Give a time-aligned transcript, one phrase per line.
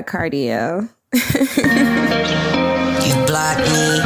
[0.00, 0.88] My God, cardio.
[1.12, 1.20] you
[3.28, 4.00] block me,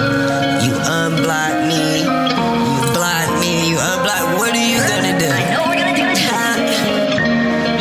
[0.67, 4.35] you unblock me, you block me, you unblock.
[4.39, 5.27] What are you gonna do?
[5.31, 6.19] I know we're gonna do it.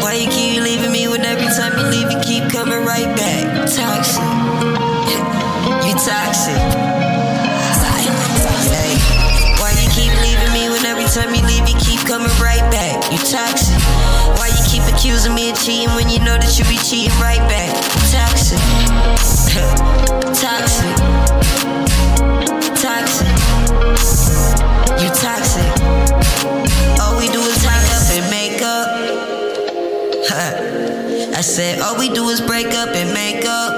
[0.03, 3.65] Why you keep leaving me when every time you leave, you keep coming right back?
[3.65, 4.21] Toxic,
[5.81, 6.61] you toxic.
[8.69, 8.93] Hey,
[9.57, 13.11] why you keep leaving me when every time you leave, you keep coming right back?
[13.11, 13.73] You toxic.
[14.37, 17.41] Why you keep accusing me of cheating when you know that you be cheating right
[17.49, 17.62] back?
[31.53, 33.71] Said, all we do is break up and make up.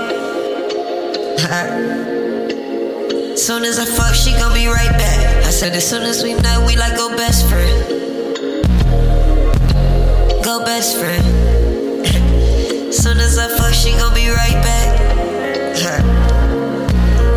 [3.38, 5.46] Soon as I fuck, she gon' be right back.
[5.46, 7.96] I said, as soon as we know, we like go best friend
[10.46, 11.26] go best friend.
[12.94, 14.96] soon as I fuck, she gon' be right back.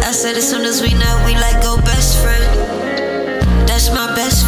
[0.05, 2.45] I said as soon as we know, we like go best friend.
[3.67, 4.48] That's my best friend.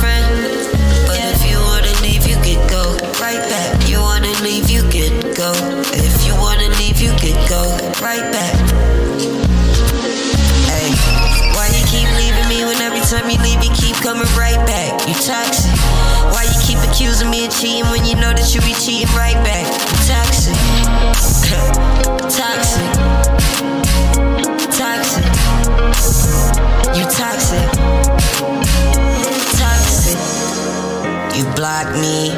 [8.00, 8.55] Right back.
[10.69, 10.88] Hey,
[11.53, 15.06] why you keep leaving me when every time you leave, you keep coming right back?
[15.06, 15.71] You toxic.
[16.33, 19.37] Why you keep accusing me of cheating when you know that you be cheating right
[19.44, 19.66] back?
[20.09, 20.56] Toxic.
[22.41, 22.89] toxic.
[24.72, 25.25] Toxic.
[26.97, 27.69] You toxic.
[29.60, 30.19] Toxic.
[31.37, 32.33] You block me.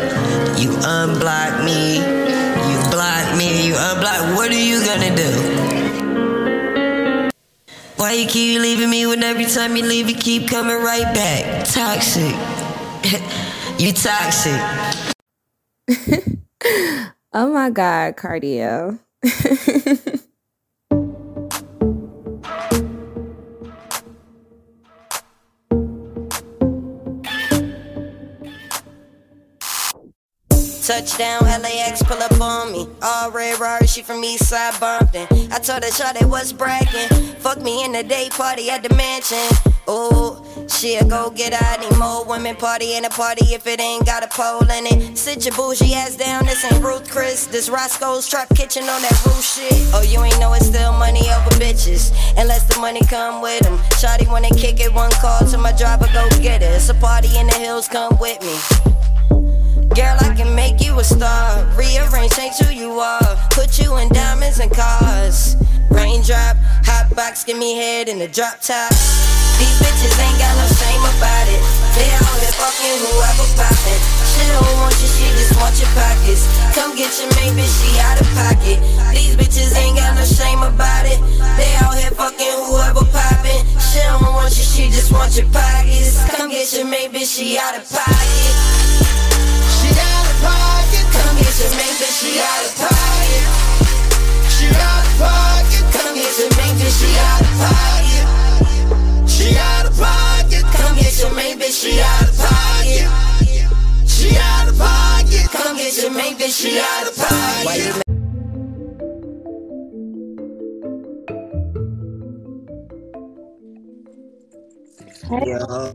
[0.61, 2.12] You unblock me.
[8.03, 11.65] Why you keep leaving me when every time you leave you keep coming right back?
[11.69, 12.35] Toxic.
[13.79, 14.61] You toxic.
[17.33, 18.99] oh my God, cardio.
[31.03, 32.87] Touchdown, LAX, pull up on me.
[33.03, 35.27] All red Rari, she from Eastside Bumpton.
[35.51, 37.09] I told her, shot they was bragging.
[37.41, 39.43] Fuck me in the day party at the mansion.
[39.91, 41.81] Ooh, she a go get out.
[41.81, 45.19] Need more women party in a party if it ain't got a pole in it.
[45.19, 46.47] Sit your bougie ass down.
[46.47, 47.47] This ain't Ruth Chris.
[47.47, 49.75] This Roscoe's Trap Kitchen on that roof shit.
[49.93, 52.15] Oh, you ain't know it's still money over bitches.
[52.39, 53.77] Unless the money come with them.
[53.99, 56.67] Shawty wanna kick it, one call to my driver, go get it.
[56.67, 58.91] It's a party in the hills, come with me.
[59.92, 61.69] Girl, I can make you a star.
[61.76, 63.36] Rearrange, change who you are.
[63.53, 65.53] Put you in diamonds and cars.
[65.92, 66.56] Raindrop,
[66.88, 68.88] hot box, give me head in the drop top.
[69.60, 71.60] These bitches ain't got no shame about it.
[71.92, 74.00] They out here fucking whoever poppin'.
[74.32, 76.48] She don't want you, she just want your pockets.
[76.72, 78.80] Come get your main bitch, she out of pocket.
[79.12, 81.20] These bitches ain't got no shame about it.
[81.60, 83.60] They out here fucking whoever poppin'.
[83.76, 86.16] She don't want you, she just want your pockets.
[86.32, 89.32] Come get your main bitch, she out of pocket.
[91.53, 93.45] Get your main bitch, she out pocket.
[94.49, 95.84] She out pocket.
[95.93, 98.27] Come get your main bitch, she out pocket.
[99.28, 100.65] She out pocket.
[100.72, 101.83] Come get your main bitch.
[101.83, 103.09] She out pocket.
[104.09, 105.51] She out pocket.
[105.51, 106.57] Come get your main bitch.
[106.59, 107.98] She out of pocket.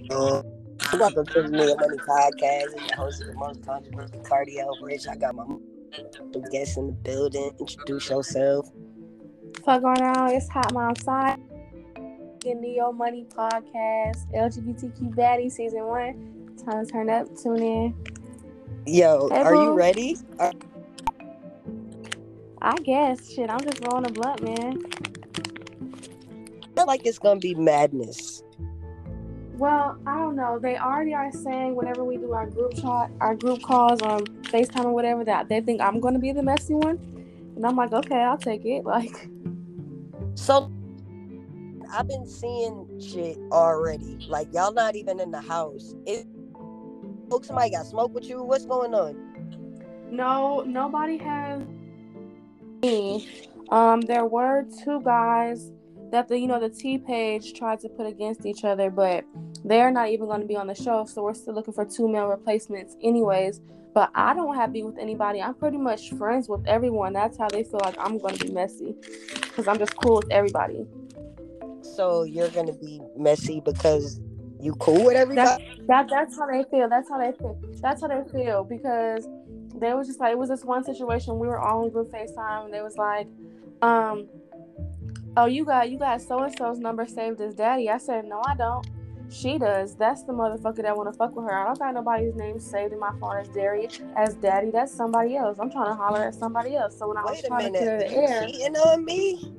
[0.09, 0.56] Yo,
[0.93, 2.65] welcome to the Million Money Podcast.
[2.77, 5.07] I'm your host of the most controversial cardio rich.
[5.07, 5.45] I got my
[6.51, 7.51] guests in the building.
[7.59, 8.69] Introduce yourself.
[9.65, 10.31] Fuck going on?
[10.31, 11.39] It's hot mom side
[12.47, 16.57] fucking Neo Money Podcast, LGBTQ Baddie Season 1.
[16.65, 17.95] Time to turn up, tune in.
[18.85, 19.63] Yo, hey, are boo.
[19.63, 20.17] you ready?
[20.39, 20.53] Are-
[22.61, 23.31] I guess.
[23.31, 24.81] Shit, I'm just rolling a blunt, man.
[26.63, 28.43] I feel like it's gonna be madness.
[29.57, 30.59] Well, I don't know.
[30.59, 34.85] They already are saying whenever we do our group chat, our group calls on FaceTime
[34.85, 36.99] or whatever, that they think I'm gonna be the messy one.
[37.55, 38.83] And I'm like, okay, I'll take it.
[38.85, 39.29] Like
[40.35, 40.71] So
[41.91, 44.19] I've been seeing shit already.
[44.29, 45.95] Like y'all not even in the house.
[46.05, 46.27] It
[47.31, 48.43] oh, somebody got smoke with you.
[48.43, 49.15] What's going on?
[50.11, 51.63] No, nobody has
[52.83, 53.27] me.
[53.69, 55.71] Um, there were two guys
[56.11, 59.25] that the you know the T page tried to put against each other, but
[59.63, 61.05] they're not even going to be on the show.
[61.05, 63.61] So we're still looking for two male replacements, anyways.
[63.93, 65.41] But I don't have beef with anybody.
[65.41, 67.13] I'm pretty much friends with everyone.
[67.13, 68.95] That's how they feel like I'm going to be messy,
[69.41, 70.85] because I'm just cool with everybody
[71.97, 74.21] so you're gonna be messy because
[74.61, 75.63] you cool with everybody.
[75.63, 76.87] That, that that's how they feel.
[76.87, 77.59] That's how they feel.
[77.81, 79.27] That's how they feel because
[79.75, 81.39] they was just like it was this one situation.
[81.39, 83.27] We were all in group FaceTime, and they was like,
[83.81, 84.27] um,
[85.37, 88.41] "Oh, you got you got so and so's number saved as daddy." I said, "No,
[88.45, 88.85] I don't."
[89.29, 89.95] She does.
[89.95, 91.53] That's the motherfucker that want to fuck with her.
[91.53, 93.89] I don't got nobody's name saved in my phone as Daddy.
[94.15, 95.57] As Daddy, that's somebody else.
[95.59, 96.97] I'm trying to holler at somebody else.
[96.97, 98.09] So when I was Wait trying to clear minute.
[98.09, 99.53] the You air, cheating on me?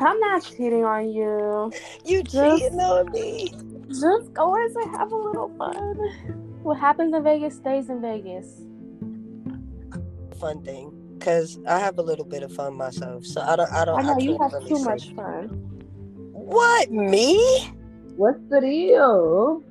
[0.00, 1.72] I'm not cheating on you.
[2.04, 3.54] You Just- cheating on me?
[3.88, 5.96] Just go and have a little fun.
[6.62, 8.62] What happens in Vegas stays in Vegas.
[10.38, 10.95] Fun thing.
[11.20, 13.72] Cause I have a little bit of fun myself, so I don't.
[13.72, 13.98] I don't.
[13.98, 15.48] I know you have really too say- much fun.
[16.32, 17.70] What me?
[18.16, 19.62] What's the deal?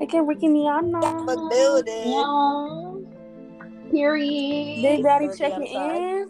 [0.00, 1.00] It can Ricky Niana.
[1.26, 2.12] Fuck building.
[2.12, 3.90] Yeah.
[3.90, 4.82] Period.
[4.82, 5.96] Big Daddy Working checking outside.
[6.02, 6.28] in.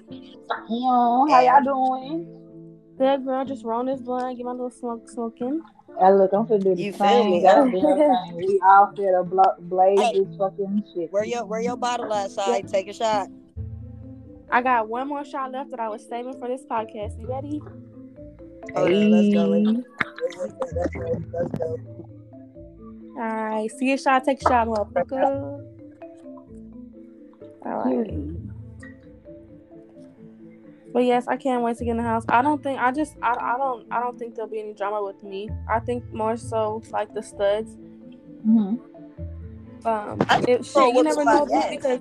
[0.69, 1.27] Yeah.
[1.31, 2.33] How y'all doing?
[2.99, 5.61] Good girl, just rolling this blunt, get my little smoke smoking.
[6.01, 7.43] I look, I'm finna do the You feel same me?
[7.43, 8.37] goddamn thing.
[8.37, 10.21] We all finna bla- blaze Hey.
[10.25, 11.13] this fucking shit.
[11.13, 12.69] Where your Where your bottle outside?
[12.69, 13.29] Take a shot.
[14.51, 17.21] I got one more shot left that I was saving for this podcast.
[17.21, 17.61] You ready?
[18.75, 19.53] Oh, yeah, let's go.
[19.53, 19.65] Hey.
[20.39, 20.53] Let's
[20.93, 21.23] go.
[21.33, 21.77] Let's go.
[23.19, 25.65] All right, see a shot, take a shot, motherfucker.
[27.65, 28.07] All right.
[28.07, 28.53] Period.
[30.93, 32.25] But yes, I can't wait to get in the house.
[32.29, 35.03] I don't think I just I, I don't I don't think there'll be any drama
[35.03, 35.51] with me.
[35.69, 37.77] I think more so like the studs.
[38.47, 38.81] Mhm.
[39.85, 42.01] Um, I it, shit, know you never know because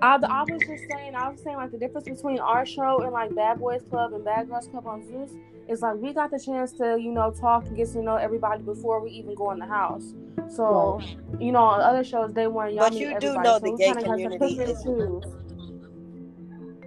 [0.00, 3.12] I, I was just saying I was saying like the difference between our show and
[3.12, 5.30] like Bad Boys Club and Bad Girls Club on Zeus
[5.68, 8.62] is like we got the chance to you know talk and get to know everybody
[8.62, 10.14] before we even go in the house.
[10.54, 11.00] So
[11.40, 12.90] you know on other shows they weren't young.
[12.90, 14.84] But you do know the gay community is-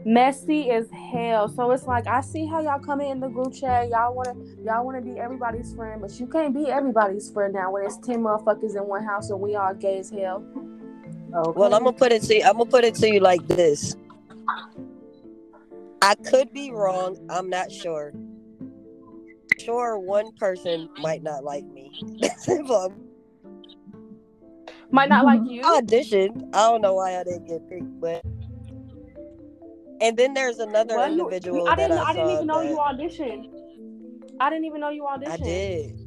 [0.06, 1.48] messy as hell.
[1.48, 3.90] So it's like I see how y'all come in the group chat.
[3.90, 7.86] Y'all wanna y'all wanna be everybody's friend, but you can't be everybody's friend now when
[7.86, 10.44] it's ten motherfuckers in one house and we all gay as hell.
[11.34, 11.52] Okay.
[11.60, 12.44] Well, I'm gonna put it to you.
[12.44, 13.96] I'm gonna put it to you like this.
[16.02, 17.18] I could be wrong.
[17.30, 18.14] I'm not sure.
[19.60, 21.92] Sure, one person might not like me.
[24.94, 25.62] Might not like you.
[25.64, 26.50] I auditioned.
[26.54, 28.26] I don't know why I didn't get picked, but
[30.02, 31.12] and then there's another What?
[31.12, 31.98] You- individual I didn't.
[31.98, 33.48] I, I, didn't even know that- you auditioned.
[34.42, 35.30] I didn't even know you auditioned.
[35.30, 36.00] I did.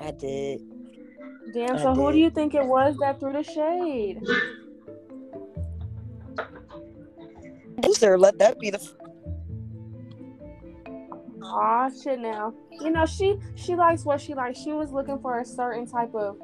[0.00, 0.62] I did.
[1.52, 1.78] Damn.
[1.78, 4.20] So who do you think it was that threw the shade?
[7.92, 8.80] Sir, let that be the.
[11.42, 12.18] Aw, shit.
[12.18, 14.58] Now you know she she likes what she likes.
[14.58, 16.36] She was looking for a certain type of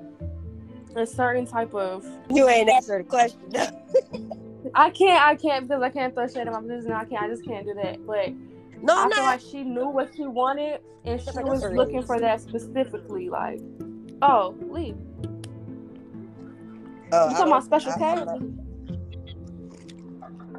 [0.96, 2.04] a certain type of.
[2.30, 3.38] You ain't answered the question.
[4.74, 5.22] I can't.
[5.22, 6.92] I can't because I can't throw shade in my business.
[6.94, 7.22] I can't.
[7.22, 8.04] I just can't do that.
[8.06, 8.30] But
[8.82, 9.30] no, I I'm feel not.
[9.30, 13.28] like she knew what she wanted and she was looking for that specifically.
[13.28, 13.60] Like,
[14.22, 14.96] oh, leave.
[17.12, 18.04] Oh, You talking about Special I- K?
[18.04, 18.40] I'm not-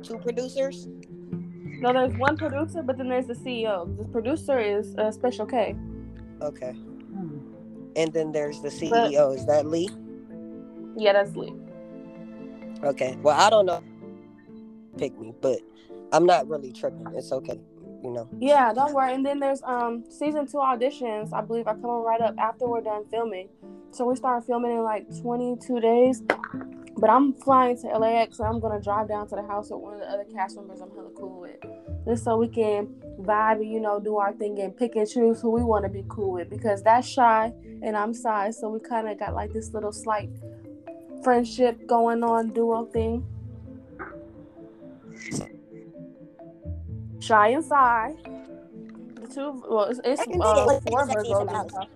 [0.04, 0.88] Two producers.
[1.80, 3.86] No, there's one producer, but then there's the CEO.
[3.98, 5.76] The producer is uh, Special K.
[6.42, 7.40] Okay, Hmm.
[7.96, 9.32] and then there's the CEO.
[9.36, 9.90] Is that Lee?
[10.96, 11.54] Yeah, that's Lee.
[12.84, 13.18] Okay.
[13.22, 13.82] Well, I don't know.
[14.98, 15.60] Pick me, but
[16.14, 17.08] I'm not really tripping.
[17.16, 17.60] It's okay.
[18.04, 18.30] You know.
[18.40, 19.14] Yeah, don't worry.
[19.14, 21.34] And then there's um season two auditions.
[21.34, 23.50] I believe are coming right up after we're done filming.
[23.92, 26.22] So we start filming in like 22 days.
[27.00, 29.94] But I'm flying to LAX, so I'm gonna drive down to the house with one
[29.94, 31.58] of the other cast members I'm hella cool with,
[32.06, 32.88] just so we can
[33.22, 35.90] vibe and you know do our thing and pick and choose who we want to
[35.90, 36.50] be cool with.
[36.50, 40.30] Because that's shy and I'm shy, so we kind of got like this little slight
[41.24, 43.24] friendship going on, duo thing.
[47.20, 48.16] Shy and Shy.
[49.22, 51.72] The two, well, it's, it's I uh, four Virgos in in the the house.
[51.74, 51.88] house.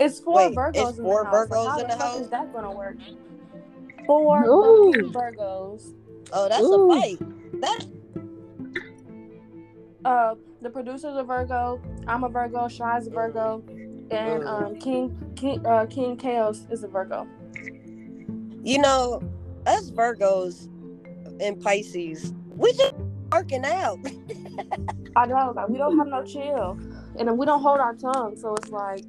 [0.00, 1.48] It's four Wait, Virgos it's in four the house.
[1.48, 2.20] Virgos like, how in the the fuck house?
[2.20, 2.98] is that gonna work?
[4.06, 5.10] Four Ooh.
[5.12, 5.94] Virgos.
[6.32, 6.92] Oh, that's Ooh.
[6.92, 7.18] a fight.
[7.60, 7.80] That
[10.04, 11.80] Uh, the producer's a Virgo.
[12.06, 12.68] I'm a Virgo.
[12.68, 13.64] Shy's a Virgo,
[14.10, 14.46] and Mm.
[14.46, 17.26] um, King King uh, King Chaos is a Virgo.
[18.62, 19.20] you know,
[19.66, 20.68] us Virgos
[21.40, 22.94] and Pisces, we just
[23.32, 23.98] working out.
[25.16, 26.78] I know, like we don't have no chill,
[27.18, 29.02] and then we don't hold our tongue, so it's like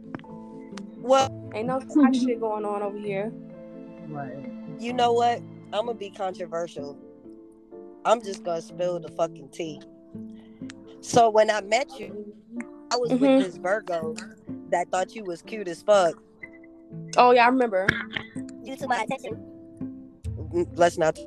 [1.00, 3.32] Well, ain't no tight shit going on over here.
[4.08, 4.50] Right.
[4.80, 5.40] you know what?
[5.74, 6.98] I'm gonna be controversial.
[8.06, 9.82] I'm just gonna spill the fucking tea.
[11.02, 12.34] So when I met you,
[12.92, 13.20] I was Mhm.
[13.20, 14.16] with this Virgo
[14.70, 16.16] that thought you was cute as fuck.
[17.18, 17.86] Oh yeah, I remember.
[18.64, 19.44] Due to my attention.
[20.76, 21.20] Let's not.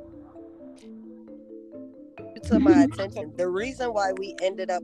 [2.44, 3.32] To my attention.
[3.36, 4.82] The reason why we ended up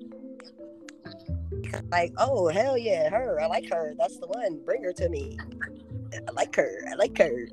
[1.90, 3.40] like, oh hell yeah, her.
[3.40, 3.94] I like her.
[3.98, 4.60] That's the one.
[4.64, 5.38] Bring her to me.
[6.12, 6.84] I like her.
[6.90, 7.48] I like her.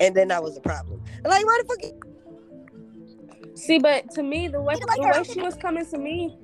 [0.00, 1.02] And then that was a problem.
[1.24, 3.58] Like, why the fuck?
[3.58, 6.36] See, but to me, the way like the way she was coming to me,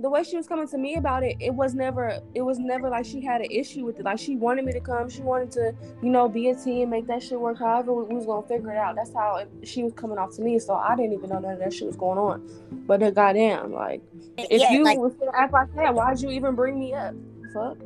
[0.00, 2.90] the way she was coming to me about it, it was never it was never
[2.90, 4.04] like she had an issue with it.
[4.04, 5.08] Like she wanted me to come.
[5.08, 7.58] She wanted to, you know, be a team, make that shit work.
[7.58, 8.96] However, we, was gonna figure it out.
[8.96, 10.58] That's how it, she was coming off to me.
[10.58, 12.46] So I didn't even know none of that shit was going on.
[12.86, 14.02] But the goddamn, like,
[14.36, 17.14] if yeah, you like, was gonna act like that, why'd you even bring me up?
[17.54, 17.78] Fuck.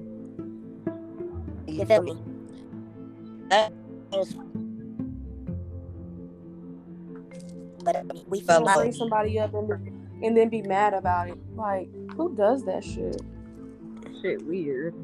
[1.66, 2.18] you feel me?
[3.48, 3.72] That
[4.10, 4.34] was.
[7.82, 8.94] But uh, we fell Gonna out.
[8.94, 11.38] somebody up and then, and then be mad about it.
[11.54, 13.20] Like, who does that shit?
[14.22, 14.94] Shit weird.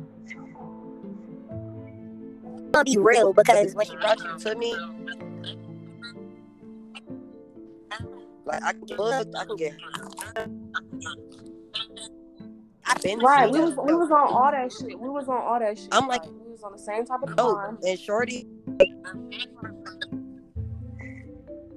[2.75, 4.75] I'll be real because when she brought you to me,
[8.44, 9.00] like I can get,
[9.35, 9.75] I can get.
[12.88, 13.50] I've been right.
[13.50, 14.99] We was we was on all that shit.
[15.00, 15.88] We was on all that shit.
[15.92, 17.78] I'm like- we was on the same type of Oh, time.
[17.85, 18.46] and Shorty,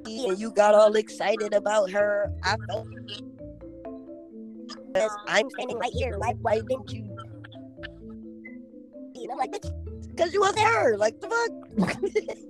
[0.06, 2.32] and you got all excited about her.
[2.44, 2.88] I felt.
[4.94, 6.16] Because I'm standing right here.
[6.18, 7.18] Like, why didn't you?
[9.16, 10.98] And I'm like, because you was her.
[10.98, 12.38] Like, the fuck?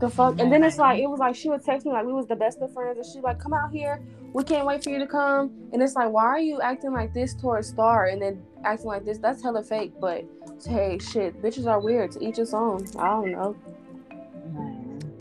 [0.00, 2.12] The fuck, and then it's like it was like she would text me like we
[2.12, 4.02] was the best of friends, and she like come out here.
[4.32, 5.52] We can't wait for you to come.
[5.72, 9.04] And it's like, why are you acting like this towards Star and then acting like
[9.04, 9.18] this?
[9.18, 9.92] That's hella fake.
[10.00, 10.24] But
[10.66, 12.10] hey, shit, bitches are weird.
[12.12, 12.84] To each its own.
[12.98, 13.56] I don't know.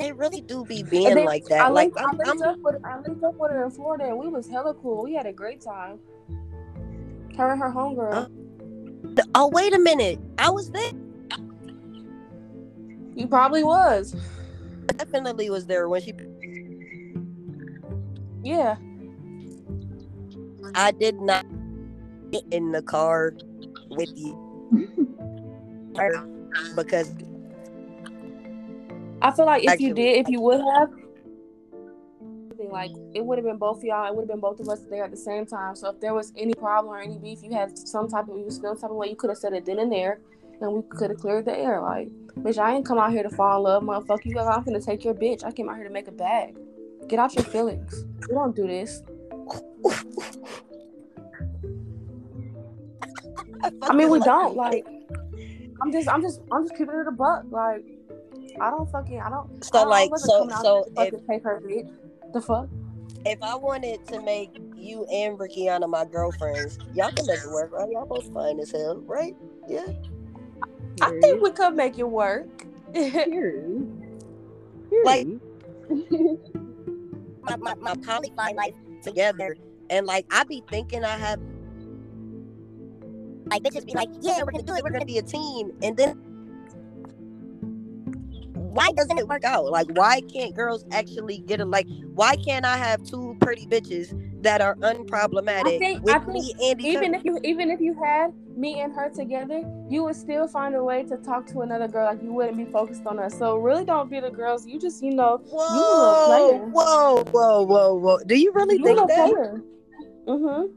[0.04, 0.10] Man.
[0.10, 1.74] They really do be being then like I that.
[1.74, 4.06] Like, linked, I I'm, linked I'm, up with I linked up with her in Florida,
[4.06, 5.04] and we was hella cool.
[5.04, 6.00] We had a great time.
[7.38, 8.14] Her and her homegirl.
[8.14, 9.24] Oh, huh?
[9.36, 10.20] oh, wait a minute.
[10.38, 10.92] I was there.
[13.16, 14.16] You probably was.
[14.98, 16.14] Definitely was there when she.
[18.44, 18.76] Yeah.
[20.76, 21.46] I did not
[22.32, 23.34] get in the car
[23.90, 24.40] with you.
[26.76, 27.14] Because
[29.24, 30.90] I feel like if you did, if you would have,
[32.70, 34.08] like it would have been both of y'all.
[34.08, 35.76] It would have been both of us there at the same time.
[35.76, 38.44] So if there was any problem or any beef, you had some type of you
[38.44, 40.20] was feeling some type of way, you could have said it then and there,
[40.60, 41.80] and we could have cleared the air.
[41.80, 44.26] Like, bitch, I ain't come out here to fall in love, motherfucker.
[44.26, 45.46] You, I'm gonna take your bitch.
[45.46, 46.58] I came out here to make a bag.
[47.08, 48.04] Get out your feelings.
[48.28, 49.04] We don't do this.
[53.82, 54.58] I mean, we don't.
[54.58, 54.86] Like,
[55.82, 57.46] I'm just, I'm just, I'm just keeping it a buck.
[57.50, 57.86] Like,
[58.62, 59.50] I don't fucking, I don't.
[59.62, 61.92] I so don't- like so so here if fucking her bitch.
[62.34, 62.68] The fuck.
[63.26, 67.72] if I wanted to make you and Rickiana my girlfriends, y'all can make it work,
[67.72, 67.90] right?
[67.92, 69.36] Y'all both fine as hell, right?
[69.68, 69.88] Yeah.
[71.02, 72.48] I think we could make it work.
[72.94, 73.90] Period.
[75.04, 75.28] Like-
[77.46, 79.58] My my, my poly fine life together,
[79.90, 81.40] and like I be thinking I have.
[83.48, 84.84] Like bitches be like, yeah, we're gonna do it.
[84.84, 86.18] We're gonna be a team, and then
[88.74, 89.66] why doesn't it work out?
[89.66, 91.66] Like, why can't girls actually get it?
[91.66, 94.14] Like, why can't I have two pretty bitches
[94.44, 97.80] that are unproblematic I think- with I think me and even if you, even if
[97.80, 101.62] you had me and her together, you would still find a way to talk to
[101.62, 102.06] another girl.
[102.06, 103.38] Like you wouldn't be focused on us.
[103.38, 104.66] So really, don't be the girls.
[104.68, 106.60] You just, you know, Whoa, player.
[106.70, 108.18] whoa, whoa, whoa, whoa!
[108.26, 109.32] Do you really you think that?
[109.32, 109.62] player.
[110.28, 110.72] Mhm.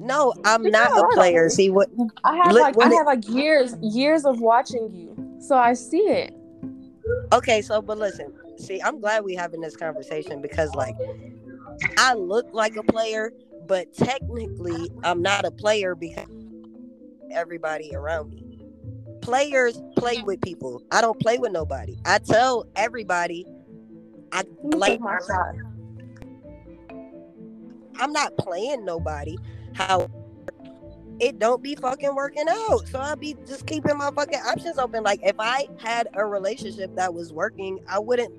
[0.00, 1.12] No, I'm not a right.
[1.14, 1.48] player.
[1.50, 1.90] See what?
[2.24, 6.34] I have like, I have like years, years of watching you, so I see it.
[7.32, 10.94] Okay, so but listen, see, I'm glad we having this conversation because like
[11.96, 13.32] I look like a player,
[13.66, 16.26] but technically I'm not a player because
[17.30, 18.44] everybody around me.
[19.22, 20.82] Players play with people.
[20.90, 21.96] I don't play with nobody.
[22.04, 23.46] I tell everybody
[24.32, 25.54] I like my shot.
[27.98, 29.36] I'm not playing nobody.
[29.74, 30.08] How
[31.22, 32.88] it don't be fucking working out.
[32.88, 35.04] So I'll be just keeping my fucking options open.
[35.04, 38.34] Like if I had a relationship that was working, I wouldn't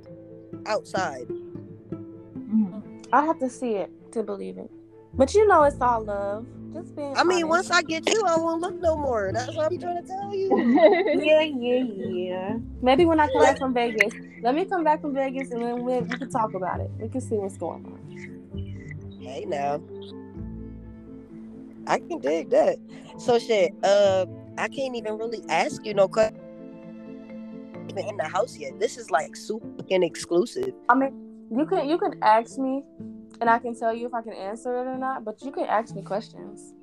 [0.65, 1.27] outside.
[1.29, 3.07] Mhm.
[3.13, 4.69] I have to see it to believe it.
[5.13, 6.45] But you know, it's all love.
[6.73, 7.15] Just being.
[7.15, 9.31] I mean, once I get you, I won't look no more.
[9.33, 10.49] That's what I'm trying to tell you.
[11.23, 12.57] Yeah, yeah, yeah.
[12.81, 14.13] Maybe when I come back from Vegas.
[14.41, 16.91] Let me come back from Vegas and then we, we can talk about it.
[16.99, 19.19] We can see what's going on.
[19.21, 19.79] Hey now.
[21.87, 22.77] I can dig that.
[23.17, 24.25] So shit, uh
[24.57, 26.39] I can't even really ask you no question
[27.89, 28.79] even in the house yet.
[28.79, 30.73] This is like super exclusive.
[30.89, 31.13] I mean,
[31.51, 32.83] you can you can ask me,
[33.41, 35.23] and I can tell you if I can answer it or not.
[35.23, 36.73] But you can ask me questions.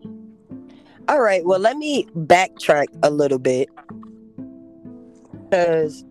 [1.09, 3.69] All right, well, let me backtrack a little bit.
[5.49, 6.04] Because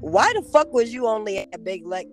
[0.00, 2.08] why the fuck was you only at Big Lex?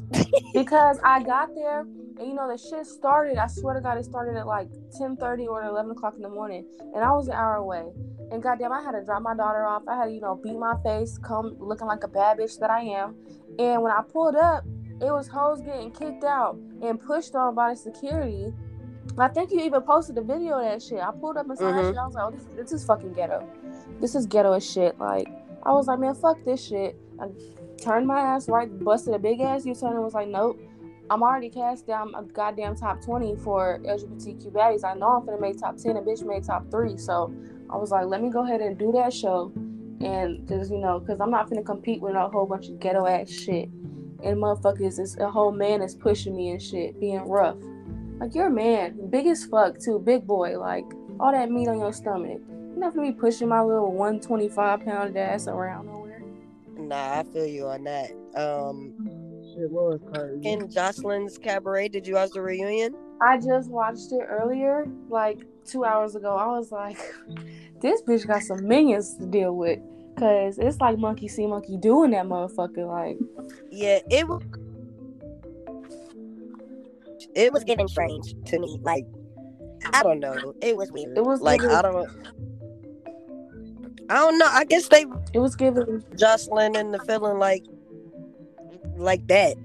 [0.54, 1.86] because I got there
[2.18, 3.38] and you know the shit started.
[3.38, 4.68] I swear to God, it started at like
[4.98, 7.84] ten thirty or eleven o'clock in the morning, and I was an hour away.
[8.30, 9.82] And goddamn, I had to drop my daughter off.
[9.88, 12.70] I had to you know beat my face, come looking like a bad bitch that
[12.70, 13.16] I am,
[13.58, 14.64] And when I pulled up,
[15.00, 18.52] it was hoes getting kicked out and pushed on by the security.
[19.18, 21.00] I think you even posted a video of that shit.
[21.00, 21.90] I pulled up and saw that Mhm.
[21.90, 21.98] shit.
[21.98, 23.44] I was like, oh, this, this is fucking ghetto.
[24.00, 24.98] This is ghetto as shit.
[24.98, 25.28] Like,
[25.64, 26.98] I was like, man, fuck this shit.
[27.20, 27.28] I
[27.82, 30.60] turned my ass right, busted a big ass U turn and was like, nope.
[31.10, 34.84] I'm already cast down a goddamn top 20 for LGBTQ baddies.
[34.84, 35.96] I know I'm gonna make top 10.
[35.96, 36.96] A bitch made top three.
[36.96, 37.34] So
[37.68, 39.52] I was like, let me go ahead and do that show.
[40.00, 43.06] And because, you know, because I'm not gonna compete with a whole bunch of ghetto
[43.06, 43.68] ass shit.
[44.22, 47.56] And motherfuckers, is a whole man is pushing me and shit, being rough.
[48.18, 50.58] Like, you're a man, big as fuck, too, big boy.
[50.58, 50.84] Like,
[51.18, 52.40] all that meat on your stomach.
[52.48, 56.01] You're not gonna be pushing my little 125 pound ass around.
[56.76, 58.10] Nah, I feel you on that.
[58.34, 58.94] Um,
[59.54, 60.48] Shit was crazy.
[60.48, 62.94] in Joseline's cabaret, did you watch the reunion?
[63.20, 66.36] I just watched it earlier, like two hours ago.
[66.36, 66.98] I was like,
[67.80, 69.78] this bitch got some minions to deal with.
[70.18, 72.86] Cause it's like monkey see monkey doing that motherfucker.
[72.86, 73.18] Like,
[73.70, 74.42] Yeah, it was.
[77.34, 78.78] It was getting strange to me.
[78.82, 79.06] Like,
[79.92, 80.54] I don't know.
[80.60, 81.16] It was weird.
[81.16, 82.08] It was like I don't.
[84.08, 84.46] I don't know.
[84.48, 85.84] I guess they it was giving
[86.16, 87.64] Joseline and the feeling like
[88.96, 89.56] like that.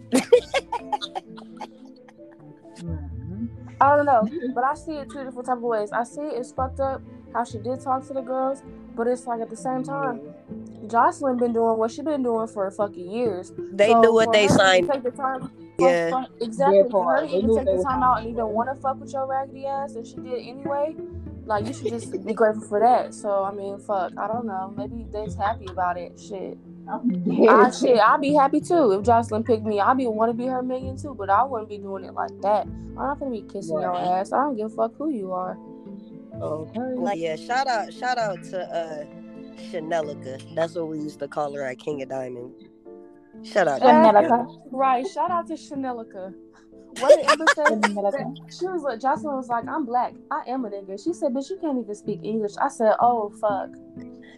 [2.79, 3.49] Mhm.
[3.81, 5.91] I don't know, but I see it two different type of ways.
[5.91, 7.01] I see it's fucked up
[7.33, 8.63] how she did talk to the girls,
[8.95, 10.21] but it's like at the same time,
[10.87, 13.51] Joseline been doing what she been doing for fucking years.
[13.73, 14.89] They So knew what they signed.
[14.91, 15.41] Take the time,
[15.77, 16.09] for- Yeah.
[16.09, 16.81] for- exactly.
[16.83, 19.11] That For her to even take the time out and even want to fuck with
[19.13, 20.95] your raggedy ass, and she did anyway.
[21.47, 23.13] Like you should just be grateful for that.
[23.13, 24.11] So I mean, fuck.
[24.17, 24.73] I don't know.
[24.75, 26.19] Maybe they's happy about it.
[26.19, 26.57] Shit.
[26.89, 27.99] I'm shit.
[27.99, 29.79] I'd be happy too if Joseline picked me.
[29.79, 32.31] I'd be want to be her million too, but I wouldn't be doing it like
[32.41, 32.65] that.
[32.65, 34.31] I'm not gonna be kissing your ass.
[34.31, 35.57] I don't give a fuck who you are.
[36.41, 36.79] Okay.
[36.79, 39.05] Like, yeah, shout out, shout out to uh
[39.71, 40.53] Chanelica.
[40.55, 42.63] That's what we used to call her at King of Diamonds.
[43.43, 43.79] Shout out.
[43.79, 43.85] to.
[43.85, 44.61] Chanelica.
[44.71, 45.05] Right.
[45.07, 46.33] Shout out to Chanelica.
[46.99, 47.65] What did Ember say?
[48.59, 50.13] She was like, Joseline was like, I'm black.
[50.31, 51.01] I am a nigga.
[51.03, 52.53] She said, bitch, you can't even speak English.
[52.61, 53.69] I said, oh, fuck.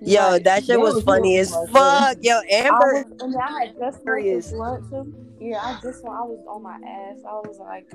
[0.01, 0.43] Yo, Right.
[0.45, 1.67] that shit was was funny as funny.
[1.73, 2.17] fuck.
[2.21, 2.93] Yo, I Amber.
[2.93, 4.45] was, and I had just smoked Serious.
[4.45, 5.13] this blunt too.
[5.39, 7.17] Yeah, I just I was on my ass.
[7.27, 7.87] I was like,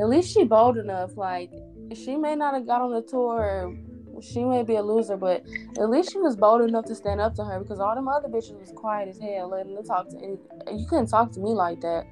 [0.00, 1.16] at least she bold enough.
[1.16, 1.50] Like,
[1.94, 3.74] she may not have got on the tour.
[4.22, 5.42] She may be a loser, but
[5.78, 8.28] at least she was bold enough to stand up to her because all them other
[8.28, 10.38] bitches was quiet as hell, letting them talk to any.
[10.78, 12.06] You couldn't talk to me like that.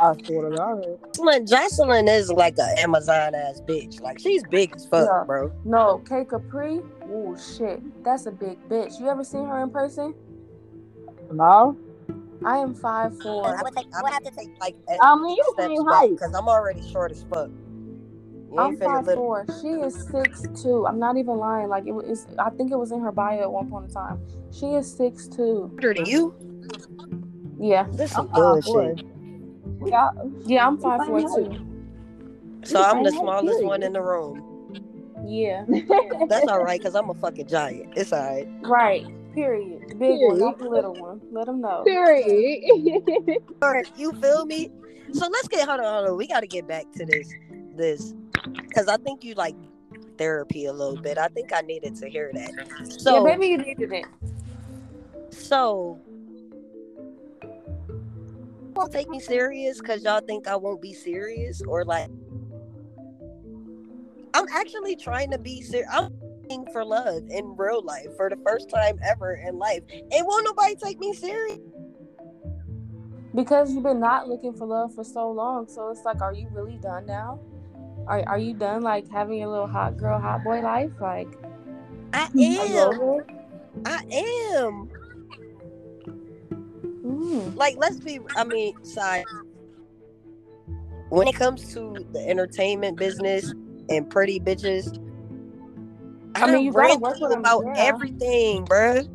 [0.00, 0.84] I swear to God.
[1.16, 4.00] Joseline, Joseline is like an Amazon ass bitch.
[4.00, 5.52] Like she's big as fuck, bro.
[5.64, 6.80] No, K Capri.
[7.10, 9.00] Oh shit, that's a big bitch.
[9.00, 10.14] You ever seen her in person?
[11.32, 11.76] No?
[12.44, 13.58] I am five four.
[13.58, 13.86] I would take.
[13.96, 16.10] I would have to take like I mean, you same height.
[16.10, 17.50] because I'm already short as fuck.
[18.52, 19.46] You I'm five live- four.
[19.60, 20.86] She is six two.
[20.86, 21.68] I'm not even lying.
[21.68, 22.26] Like it was.
[22.38, 24.20] I think it was in her bio at one point in time.
[24.52, 25.68] She is six two.
[25.72, 26.34] older than you.
[27.60, 29.04] Yeah, This five bullshit.
[29.78, 29.88] Four.
[29.88, 30.10] Yeah.
[30.44, 30.66] yeah.
[30.66, 31.64] I'm five four too.
[32.64, 34.44] So I'm the smallest one in the room.
[35.26, 35.64] Yeah.
[36.28, 37.94] That's all right, cause I'm a fucking giant.
[37.96, 38.48] It's all right.
[38.62, 39.06] Right.
[39.34, 39.88] Period.
[39.88, 41.20] The big one, not the little one.
[41.30, 41.84] Let them know.
[41.84, 43.02] Period.
[43.62, 44.70] All right, you feel me?
[45.12, 46.16] So let's get hold on, hold on.
[46.16, 47.32] We got to get back to this,
[47.76, 48.14] this,
[48.54, 49.54] because I think you like
[50.16, 51.18] therapy a little bit.
[51.18, 52.98] I think I needed to hear that.
[53.00, 54.06] So, yeah, maybe you needed it.
[55.30, 56.00] so
[58.78, 62.08] won't take me serious because y'all think I won't be serious, or like
[64.34, 65.88] I'm actually trying to be serious.
[65.92, 66.10] I'm
[66.42, 70.44] looking for love in real life for the first time ever in life, and won't
[70.44, 71.58] nobody take me serious.
[73.34, 75.68] Because you've been not looking for love for so long.
[75.68, 77.40] So it's like, are you really done now?
[78.06, 80.92] Are, are you done like having your little hot girl, hot boy life?
[81.00, 81.28] Like,
[82.12, 83.22] I am.
[83.84, 84.02] I
[84.56, 84.90] am.
[87.38, 87.56] Mm.
[87.56, 89.24] like let's be i mean side
[91.08, 93.54] when it comes to the entertainment business
[93.88, 94.98] and pretty bitches
[96.34, 97.74] i, I mean, you gotta work through with 'em, about yeah.
[97.76, 99.08] everything bruh.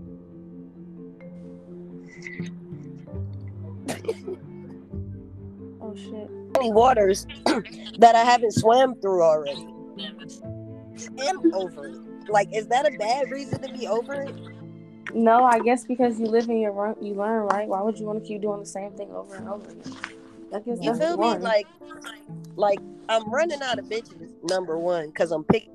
[5.81, 6.29] Oh shit.
[6.57, 7.27] many waters
[7.99, 9.67] that i haven't swam through already
[11.27, 11.97] i'm over it
[12.29, 14.33] like is that a bad reason to be over it
[15.13, 17.67] No, I guess because you live and you learn, you learn, right?
[17.67, 19.93] Why would you want to keep doing the same thing over and over again?
[20.81, 21.67] You feel me like
[22.55, 25.73] like i'm running out of bitches number one because i'm picking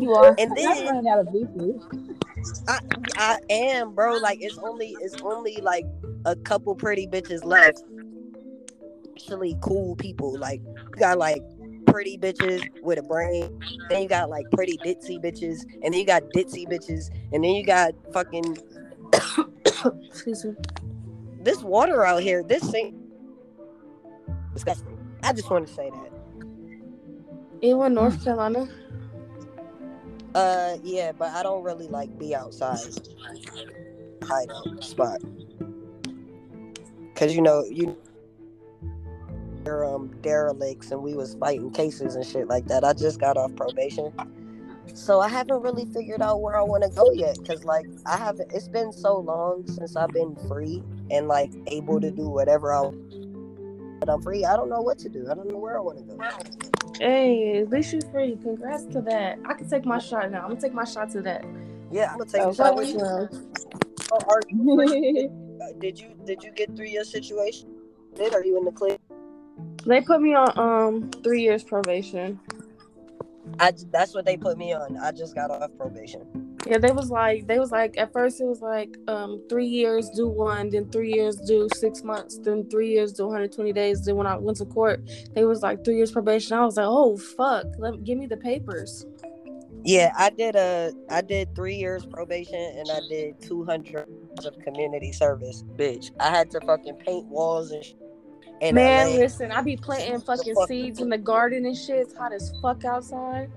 [0.00, 0.34] you are.
[0.38, 1.82] and then running out of bitches.
[2.66, 2.80] I
[3.16, 4.16] I am, bro.
[4.16, 5.84] Like it's only it's only like
[6.24, 7.82] a couple pretty bitches left.
[9.14, 10.38] Actually, cool people.
[10.38, 11.42] Like you got like
[11.90, 13.60] pretty bitches with a brain.
[13.88, 17.52] Then you got like pretty ditzy bitches, and then you got ditzy bitches, and then
[17.52, 18.56] you got fucking
[20.08, 20.54] Excuse me.
[21.42, 23.00] this water out here, this thing,
[24.52, 24.98] disgusting.
[25.22, 26.10] I just want to say that.
[27.62, 28.68] It was North Carolina.
[30.34, 32.78] Uh, yeah, but I don't really like be outside
[34.22, 35.20] hideout spot.
[37.16, 37.98] Cause you know you
[39.64, 42.84] they're um derelicts and we was fighting cases and shit like that.
[42.84, 44.12] I just got off probation,
[44.94, 47.38] so I haven't really figured out where I want to go yet.
[47.46, 48.52] Cause like I haven't.
[48.52, 52.90] It's been so long since I've been free and like able to do whatever I.
[54.00, 54.44] But I'm free.
[54.46, 55.28] I don't know what to do.
[55.30, 56.18] I don't know where I want to go.
[56.98, 58.36] Hey, at least you're free.
[58.42, 59.38] Congrats to that.
[59.44, 60.42] I can take my shot now.
[60.42, 61.44] I'm gonna take my shot to that.
[61.90, 63.00] Yeah, I'm gonna take Oh, a shot with you.
[63.00, 63.28] you.
[64.12, 65.30] Oh, are you?
[65.60, 67.68] Uh, did you did you get through your situation?
[68.14, 68.96] Did are you in the clear?
[69.86, 72.38] They put me on um three years probation.
[73.58, 74.96] I that's what they put me on.
[74.98, 76.26] I just got off probation.
[76.66, 80.10] Yeah, they was like they was like at first it was like um three years
[80.10, 84.04] do one, then three years do six months, then three years do 120 days.
[84.04, 85.00] Then when I went to court,
[85.34, 86.56] they was like three years probation.
[86.56, 89.06] I was like, oh fuck, let give me the papers.
[89.82, 94.06] Yeah, I did a I did three years probation and I did two hundred
[94.44, 95.64] of community service.
[95.76, 97.84] Bitch, I had to fucking paint walls and.
[97.84, 97.94] Sh-
[98.60, 99.16] Man, LA.
[99.16, 100.68] listen, I be planting fucking fuck?
[100.68, 101.96] seeds in the garden and shit.
[101.96, 103.50] It's hot as fuck outside.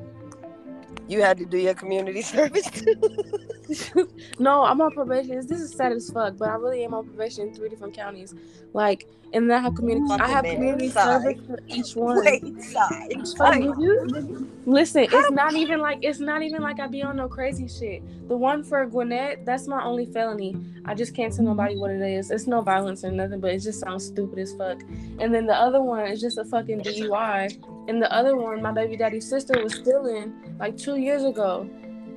[1.08, 4.08] You had to do your community service too.
[4.40, 5.36] no, I'm on probation.
[5.46, 8.34] This is sad as fuck, but I really am on probation in three different counties.
[8.74, 10.14] Like, and then I have community.
[10.22, 12.24] I have community man, service for each one.
[12.24, 13.64] Wait, side.
[13.64, 14.08] You?
[14.08, 14.52] Did you?
[14.66, 18.04] Listen, it's not even like it's not even like I be on no crazy shit.
[18.30, 20.56] The one for Gwinnett, that's my only felony.
[20.86, 22.30] I just can't tell nobody what it is.
[22.30, 24.82] It's no violence or nothing, but it just sounds stupid as fuck.
[25.20, 27.83] And then the other one is just a fucking DUI.
[27.88, 31.70] And the other one, my baby daddy's sister was stealing like two years ago.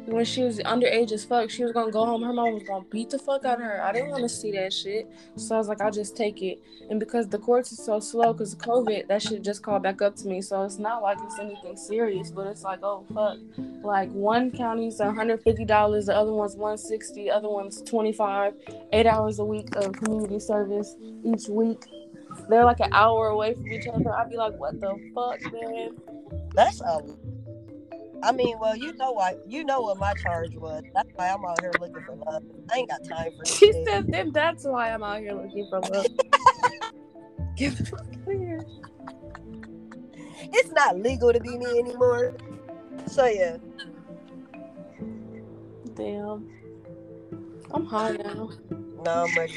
[0.07, 2.23] When she was underage as fuck, she was gonna go home.
[2.23, 3.83] Her mom was gonna beat the fuck out of her.
[3.83, 6.63] I didn't want to see that shit, so I was like, I'll just take it.
[6.89, 10.01] And because the courts is so slow because of COVID, that shit just called back
[10.03, 10.41] up to me.
[10.43, 13.39] So it's not like it's anything serious, but it's like, oh fuck.
[13.83, 18.55] Like one county's $150, the other one's 160, the other one's 25,
[18.93, 21.83] eight hours a week of community service each week.
[22.49, 24.13] They're like an hour away from each other.
[24.13, 25.91] I'd be like, what the fuck, man?
[26.55, 27.01] That's a.
[28.23, 30.83] I mean, well, you know what you know what my charge was.
[30.95, 32.43] That's why I'm out here looking for love.
[32.73, 33.87] I ain't got time for She shit.
[33.87, 36.07] said, then that's why I'm out here looking for love.
[37.57, 38.67] Get the fuck out of here.
[40.53, 42.35] It's not legal to be me anymore.
[43.07, 43.59] So yeah,
[45.95, 46.51] Damn.
[47.71, 48.51] I'm high now.
[49.05, 49.55] No, I'm ready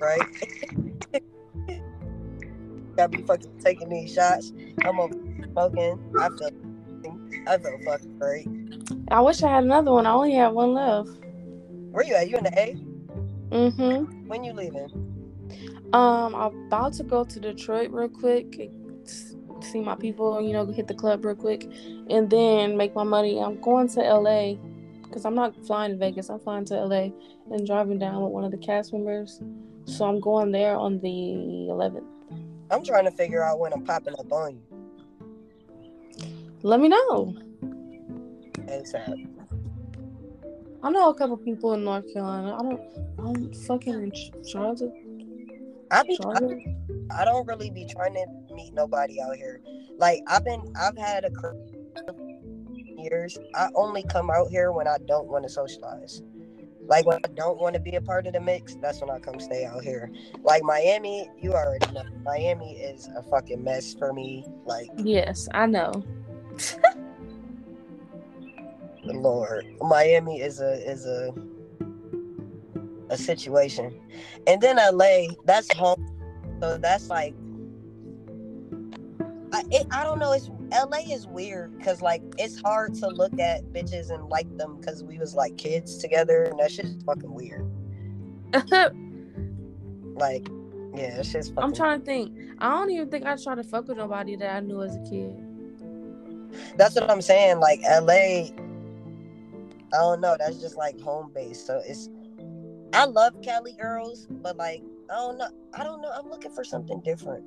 [0.00, 0.22] right.
[2.98, 4.52] Gotta be fucking taking these shots.
[4.84, 5.14] I'm over
[5.52, 6.12] smoking.
[6.18, 6.50] I feel,
[7.46, 8.48] I feel fucking great.
[9.12, 10.04] I wish I had another one.
[10.04, 11.10] I only have one left.
[11.92, 12.28] Where you at?
[12.28, 12.74] You in the A?
[13.54, 14.26] Mm-hmm.
[14.26, 14.90] When you leaving?
[15.92, 18.68] Um, I'm about to go to Detroit real quick,
[19.60, 21.70] see my people, you know, hit the club real quick,
[22.10, 23.38] and then make my money.
[23.38, 24.54] I'm going to LA
[25.04, 26.30] because I'm not flying to Vegas.
[26.30, 27.10] I'm flying to LA
[27.52, 29.40] and driving down with one of the cast members.
[29.84, 32.17] So I'm going there on the 11th.
[32.70, 34.62] I'm trying to figure out when I'm popping up on you.
[36.62, 37.36] Let me know.
[38.66, 39.28] ASAP.
[40.82, 42.54] I know a couple people in North Carolina.
[42.54, 42.80] I don't.
[43.18, 44.92] I'm fucking in Ch- Charlotte.
[45.90, 46.58] I be, I, Charlotte.
[47.10, 49.60] I don't really be trying to meet nobody out here.
[49.96, 51.68] Like I've been, I've had a career
[52.98, 53.38] years.
[53.54, 56.22] I only come out here when I don't want to socialize.
[56.88, 59.18] Like when I don't want to be a part of the mix, that's when I
[59.18, 60.10] come stay out here.
[60.42, 62.02] Like Miami, you already know.
[62.24, 64.46] Miami is a fucking mess for me.
[64.64, 66.02] Like Yes, I know.
[69.04, 71.32] Lord, Miami is a is a
[73.10, 74.00] a situation,
[74.46, 76.04] and then LA, that's home.
[76.60, 77.34] So that's like,
[79.52, 80.32] I it, I don't know.
[80.32, 84.78] It's LA is weird because like it's hard to look at bitches and like them
[84.80, 87.70] because we was like kids together, and that shit's fucking weird.
[90.18, 90.48] Like,
[90.94, 91.62] yeah, that shit's fucking.
[91.62, 92.36] I'm trying to think.
[92.58, 95.02] I don't even think I tried to fuck with nobody that I knew as a
[95.08, 95.36] kid.
[96.76, 97.60] That's what I'm saying.
[97.60, 98.52] Like LA, I
[99.92, 100.36] don't know.
[100.38, 101.64] That's just like home base.
[101.64, 102.08] So it's.
[102.92, 105.48] I love Cali girls, but like I don't know.
[105.74, 106.10] I don't know.
[106.10, 107.44] I'm looking for something different.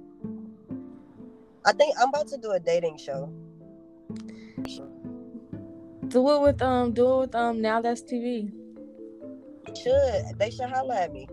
[1.66, 3.32] I think I'm about to do a dating show.
[6.08, 6.94] Do it with um.
[6.94, 7.62] Do it with um.
[7.62, 8.52] Now that's TV.
[9.82, 11.28] Should they should holler at me?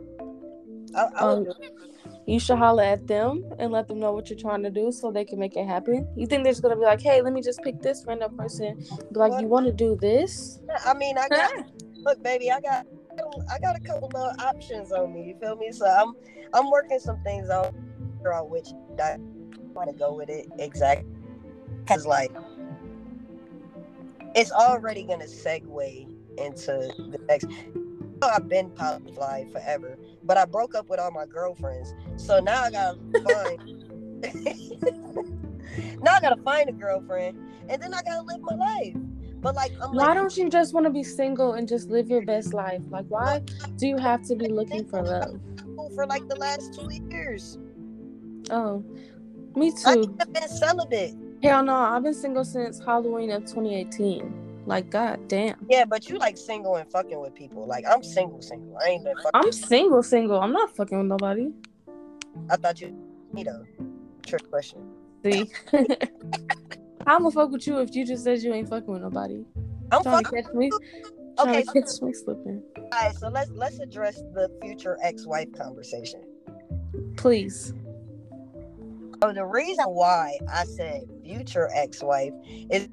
[0.95, 1.47] I, I Um,
[2.27, 5.11] You should holler at them and let them know what you're trying to do so
[5.11, 6.07] they can make it happen.
[6.15, 8.79] You think they're just gonna be like, "Hey, let me just pick this random person."
[9.13, 9.41] Be like?
[9.41, 11.51] "You want to do this?" I mean, I got
[12.05, 12.51] look, baby.
[12.51, 12.87] I got
[13.51, 15.23] I got a couple of options on me.
[15.25, 15.73] You feel me?
[15.73, 16.15] So I'm
[16.53, 17.75] I'm working some things out,
[18.19, 18.69] figure out which
[19.01, 19.17] I
[19.79, 21.09] want to go with it exactly.
[21.87, 22.33] Cause like
[24.35, 27.47] it's already gonna segue into the next.
[28.21, 31.95] I've been pop fly forever, but I broke up with all my girlfriends.
[32.17, 33.85] So now I gotta find.
[36.03, 37.39] now I gotta find a girlfriend,
[37.69, 38.97] and then I gotta live my life.
[39.41, 42.11] But like, I'm Why like, don't you just want to be single and just live
[42.11, 42.83] your best life?
[42.91, 43.43] Like, why
[43.77, 45.41] do you have to be looking for love?
[45.95, 47.59] for like the last two years?
[48.51, 48.85] Oh,
[49.59, 49.77] me too.
[49.87, 50.17] I too.
[50.19, 51.15] have been celibate.
[51.43, 54.63] Hell no, I've been single since Halloween of 2018.
[54.67, 55.57] Like, god damn.
[55.71, 57.67] Yeah, but you like single and fucking with people.
[57.67, 58.77] Like I'm single, single.
[58.85, 59.31] I ain't been fucking.
[59.35, 60.41] I'm single, single.
[60.41, 61.51] I'm not fucking with nobody.
[62.51, 62.95] I thought you,
[63.35, 63.65] you know,
[64.27, 64.81] trick question.
[65.25, 69.45] See, I'm gonna fuck with you if you just said you ain't fucking with nobody.
[69.91, 70.71] I'm Trying to catch me.
[71.39, 72.63] Okay, to catch me slipping.
[72.77, 76.21] All right, so let's let's address the future ex-wife conversation.
[77.17, 77.73] Please.
[79.23, 82.33] So the reason why I said future ex-wife
[82.71, 82.89] is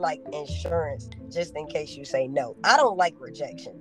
[0.00, 2.56] like insurance, just in case you say no.
[2.62, 3.80] I don't like rejection.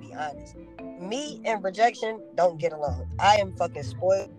[0.00, 0.56] Be honest,
[1.00, 3.08] me and rejection don't get along.
[3.20, 4.32] I am fucking spoiled.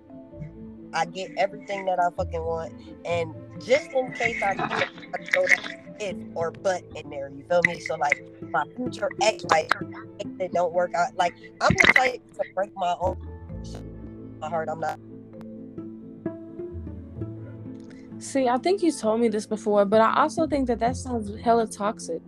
[0.93, 2.73] I get everything that I fucking want,
[3.05, 7.79] and just in case I, throw that if or but in there, you feel me?
[7.79, 9.69] So like my future ex-wife,
[10.19, 13.17] if it don't work out, like I'm the type to break my own
[14.39, 14.67] my heart.
[14.69, 14.99] I'm not.
[18.19, 21.33] See, I think you told me this before, but I also think that that sounds
[21.41, 22.21] hella toxic.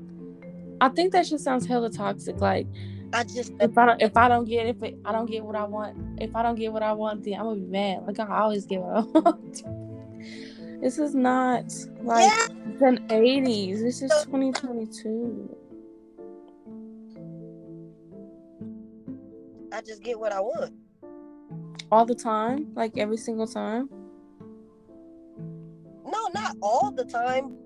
[0.80, 2.40] I think that shit sounds hella toxic.
[2.40, 2.66] Like,
[3.14, 5.56] I just if I don't, if I don't get, if it, I don't get what
[5.58, 8.08] I want, if I don't get what I want, then I'm gonna be mad.
[8.08, 9.64] Like I always get what I want.
[10.82, 11.66] this is not
[12.02, 12.48] like Yeah.
[12.80, 13.80] the 80s.
[13.82, 15.58] This is 2022.
[19.74, 20.74] I just get what I want.
[21.92, 23.90] All the time, like every single time.
[26.12, 27.58] No, not all the time.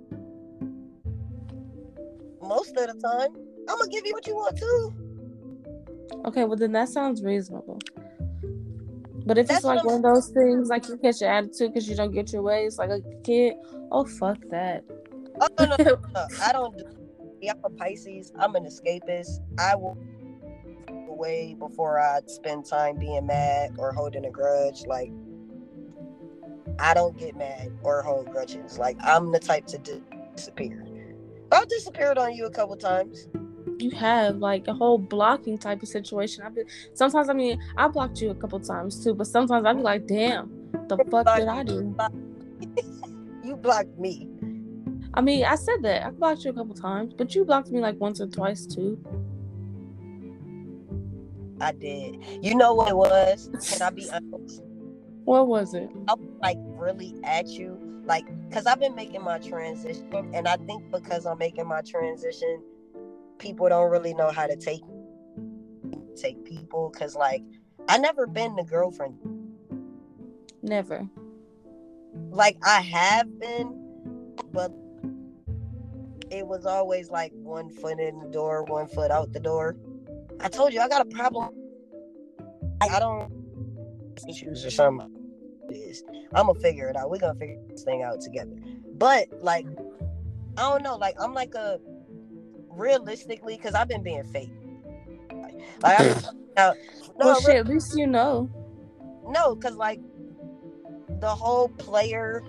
[2.41, 3.36] Most of the time,
[3.67, 4.93] I'm gonna give you what you want too.
[6.25, 7.79] Okay, well then that sounds reasonable.
[9.25, 11.89] But if That's it's like one of those things, like you catch your attitude because
[11.89, 13.55] you don't get your way, it's like a kid.
[13.91, 14.84] Oh fuck that.
[15.41, 16.27] Oh no, no, no, no.
[16.43, 16.77] I don't.
[16.77, 16.86] Do,
[17.49, 18.31] I'm a Pisces.
[18.39, 19.39] I'm an escapist.
[19.60, 19.97] I will
[21.15, 24.86] away before I spend time being mad or holding a grudge.
[24.86, 25.12] Like,
[26.79, 28.77] I don't get mad or hold grudges.
[28.77, 30.01] Like, I'm the type to di-
[30.35, 30.85] disappear.
[31.51, 33.27] I've disappeared on you a couple times.
[33.79, 36.43] you have like a whole blocking type of situation.
[36.43, 39.77] I've been sometimes I mean I blocked you a couple times too, but sometimes I'd
[39.77, 40.49] be like, damn,
[40.88, 41.95] the fuck did I do?
[43.43, 44.27] You blocked me.
[45.13, 46.03] I mean, I said that.
[46.03, 48.97] I blocked you a couple times, but you blocked me like once or twice too.
[51.61, 52.17] I did.
[52.41, 53.49] You know what it was?
[53.69, 54.63] Can I be honest?
[55.25, 55.89] What was it?
[56.07, 60.57] I was like really at you, like, cause I've been making my transition, and I
[60.57, 62.61] think because I'm making my transition,
[63.39, 64.83] people don't really know how to take
[66.15, 67.43] take people, cause like
[67.89, 69.17] I never been the girlfriend.
[70.61, 71.09] Never.
[72.29, 73.81] Like I have been,
[74.51, 74.71] but
[76.29, 79.75] it was always like one foot in the door, one foot out the door.
[80.39, 81.49] I told you I got a problem.
[82.79, 83.31] I don't
[84.29, 85.14] issues or something.
[85.75, 86.03] It is.
[86.33, 87.09] I'm gonna figure it out.
[87.09, 88.51] We're gonna figure this thing out together.
[88.97, 89.67] But like,
[90.57, 90.95] I don't know.
[90.95, 91.79] Like I'm like a
[92.69, 94.51] realistically, because I've been being fake.
[95.81, 96.21] Like I
[96.55, 96.73] now,
[97.19, 97.55] no, well, re- shit.
[97.57, 98.49] At least you know.
[99.27, 99.99] no, because like
[101.19, 102.43] the whole player,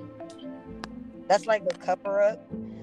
[1.29, 2.41] that's like a cover up.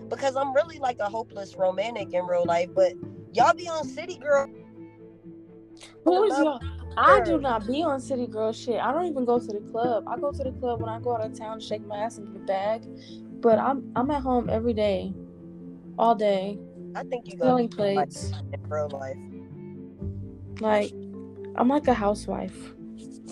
[0.09, 2.93] Because I'm really like a hopeless romantic in real life, but
[3.33, 4.47] y'all be on City Girl.
[6.03, 6.82] Who is love y'all?
[6.97, 8.79] I do not be on city girl shit.
[8.79, 10.03] I don't even go to the club.
[10.07, 12.17] I go to the club when I go out of town to shake my ass
[12.17, 12.83] and get a bag.
[13.41, 15.13] But I'm I'm at home every day,
[15.97, 16.57] all day,
[16.95, 18.31] I think you filling gonna like plates.
[18.53, 19.17] in real life.
[20.61, 20.93] Like,
[21.55, 22.73] I'm like a housewife.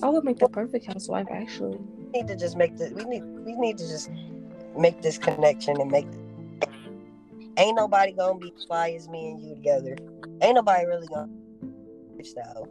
[0.02, 1.78] I would make the perfect housewife, actually.
[1.78, 4.10] We need to just make the we need we need to just
[4.78, 6.08] make this connection and make
[7.58, 9.96] ain't nobody gonna be fly as me and you together.
[10.42, 11.30] Ain't nobody really gonna
[12.18, 12.68] lifestyle.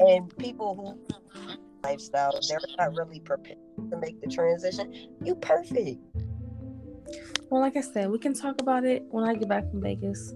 [0.00, 0.98] And people who
[1.82, 3.58] lifestyle, they're not really prepared
[3.90, 5.08] to make the transition.
[5.22, 5.98] You perfect.
[7.50, 10.34] Well, like I said, we can talk about it when I get back from Vegas.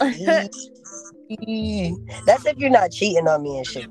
[0.00, 0.68] That's
[2.46, 3.86] if you're not cheating on me and shit.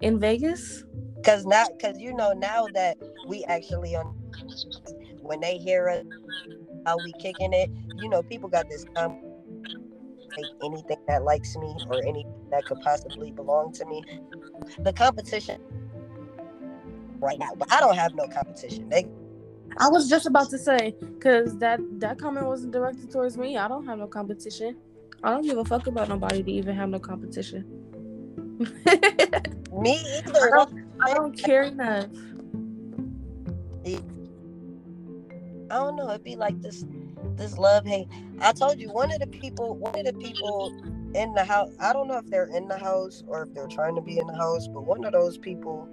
[0.00, 0.84] In Vegas?
[1.24, 2.96] Cause now, cause you know now that
[3.28, 4.06] we actually on,
[5.20, 6.04] when they hear us,
[6.84, 8.84] how we kicking it, you know, people got this.
[8.96, 9.31] Um,
[10.36, 14.02] take anything that likes me or anything that could possibly belong to me.
[14.78, 15.60] The competition
[17.18, 18.88] right now, but I don't have no competition.
[18.88, 19.06] They
[19.78, 23.56] I was just about to say, cause that that comment wasn't directed towards me.
[23.56, 24.76] I don't have no competition.
[25.22, 27.64] I don't give a fuck about nobody to even have no competition.
[29.72, 30.50] me I either.
[30.56, 32.08] don't, I don't care enough.
[33.86, 33.98] I
[35.76, 36.10] don't know.
[36.10, 36.84] It'd be like this,
[37.36, 38.08] this love hate.
[38.40, 40.72] I told you one of the people, one of the people
[41.14, 41.70] in the house.
[41.80, 44.26] I don't know if they're in the house or if they're trying to be in
[44.26, 45.88] the house, but one of those people,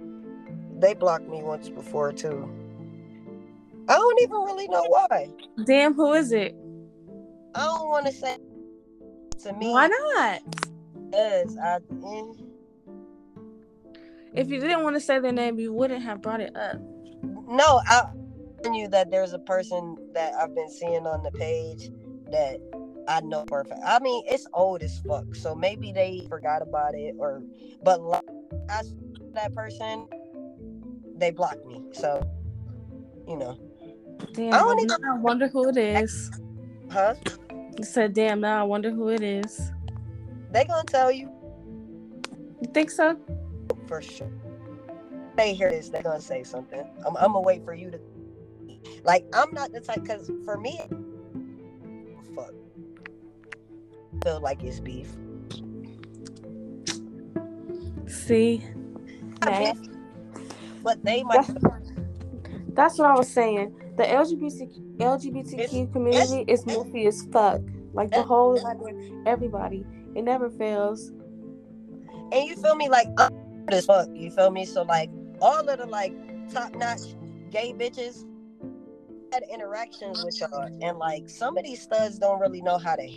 [0.78, 2.48] they blocked me once before too.
[3.88, 5.28] I don't even really know why.
[5.64, 6.54] Damn, who is it?
[7.54, 8.36] I don't want to say
[9.42, 10.42] to me Why not?
[11.10, 11.76] because I.
[11.76, 12.22] eh,
[14.32, 16.76] If you didn't want to say their name, you wouldn't have brought it up.
[17.48, 18.04] No, I
[18.68, 21.90] you that there's a person that I've been seeing on the page
[22.30, 22.58] that
[23.08, 23.80] I know perfect.
[23.84, 27.42] I mean, it's old as fuck, so maybe they forgot about it, or
[27.82, 28.22] but like,
[28.68, 28.82] I
[29.34, 30.06] that person,
[31.16, 31.82] they blocked me.
[31.92, 32.22] So,
[33.26, 33.58] you know,
[34.32, 36.30] Damn, I don't even- I wonder who it is.
[36.90, 37.14] huh?
[37.78, 39.72] You said, damn, now I wonder who it is.
[40.50, 41.30] They gonna tell you
[42.60, 43.16] You think so?
[43.86, 44.30] for sure.
[45.36, 46.82] They hear this, they gonna say something.
[47.06, 47.98] I'm, I'm gonna wait for you to.
[49.04, 50.80] Like, I'm not the type, cause for me,
[52.34, 52.52] fuck,
[54.22, 55.10] feel like it's beef.
[58.06, 58.62] See,
[59.42, 59.98] I mean,
[60.82, 61.46] but they might.
[62.74, 63.74] that's what I was saying.
[63.96, 67.60] The LGBT LGBTQ It's- community is messy as fuck.
[67.92, 68.58] Like the whole
[69.26, 69.84] everybody.
[70.14, 71.12] It never fails.
[72.32, 73.30] and you feel me like I'm
[73.68, 76.12] as fuck you feel me so like all of the like
[76.52, 77.00] top notch
[77.50, 78.24] gay bitches
[79.32, 83.08] had interactions with y'all and like some of these studs don't really know how to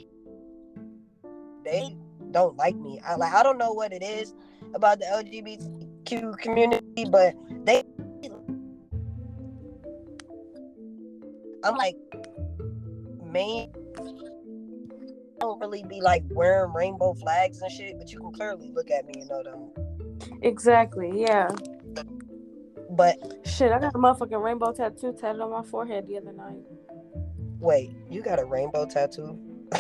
[1.64, 1.96] they
[2.32, 4.34] don't like me i like i don't know what it is
[4.74, 7.34] about the lgbtq community but
[7.66, 7.84] they
[11.64, 11.96] i'm like
[13.26, 13.68] man
[15.44, 19.06] don't really be like wearing rainbow flags and shit, but you can clearly look at
[19.06, 20.40] me and know them.
[20.42, 21.12] Exactly.
[21.14, 21.50] Yeah.
[22.96, 26.62] But Shit, I got a motherfucking rainbow tattoo tatted on my forehead the other night.
[27.60, 29.40] wait, you got a rainbow tattoo?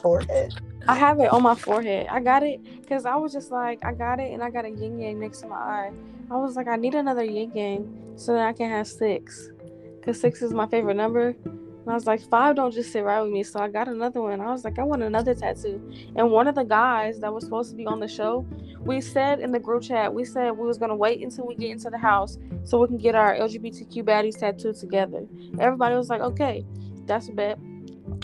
[0.00, 0.54] Forehead.
[0.86, 2.06] I have it on my forehead.
[2.08, 4.70] I got it because I was just like, I got it, and I got a
[4.70, 5.92] yin yang next to my eye.
[6.30, 9.50] I was like, I need another yin yang so that I can have six,
[9.98, 11.34] because six is my favorite number.
[11.82, 14.22] And I was like, five don't just sit right with me, so I got another
[14.22, 14.40] one.
[14.40, 15.82] I was like, I want another tattoo.
[16.14, 18.46] And one of the guys that was supposed to be on the show,
[18.80, 21.70] we said in the group chat, we said we was gonna wait until we get
[21.70, 25.26] into the house so we can get our LGBTQ baddies tattooed together.
[25.58, 26.64] Everybody was like, okay,
[27.06, 27.58] that's a bet.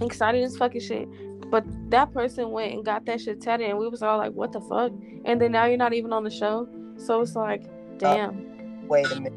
[0.01, 1.09] Excited as fucking shit.
[1.51, 4.53] But that person went and got that shit tatted, and we was all like, "What
[4.53, 4.93] the fuck?"
[5.25, 8.87] And then now you're not even on the show, so it's like, uh, damn.
[8.87, 9.33] Wait a minute.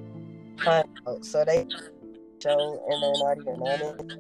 [1.22, 1.66] So they
[2.42, 4.18] show and they're not even on it.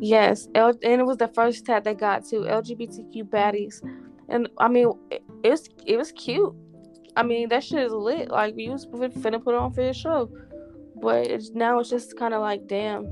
[0.00, 3.82] Yes, L- and it was the first tat they got to LGBTQ baddies,
[4.28, 6.54] and I mean, it, it was it was cute.
[7.16, 8.30] I mean, that shit is lit.
[8.30, 10.30] Like we was fin- finna put it on for the show,
[11.02, 13.08] but it's now it's just kind of like, damn.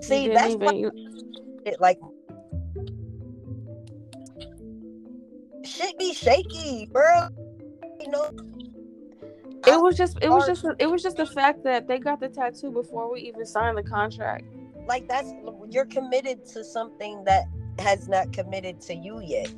[0.00, 0.92] See, that's even- you-
[1.66, 1.98] it like
[5.64, 7.28] shit be shaky, bro.
[8.00, 8.30] You know,
[9.66, 12.28] it was just it was just it was just the fact that they got the
[12.28, 14.44] tattoo before we even signed the contract.
[14.86, 15.32] like that's
[15.68, 17.44] you're committed to something that
[17.78, 19.52] has not committed to you yet.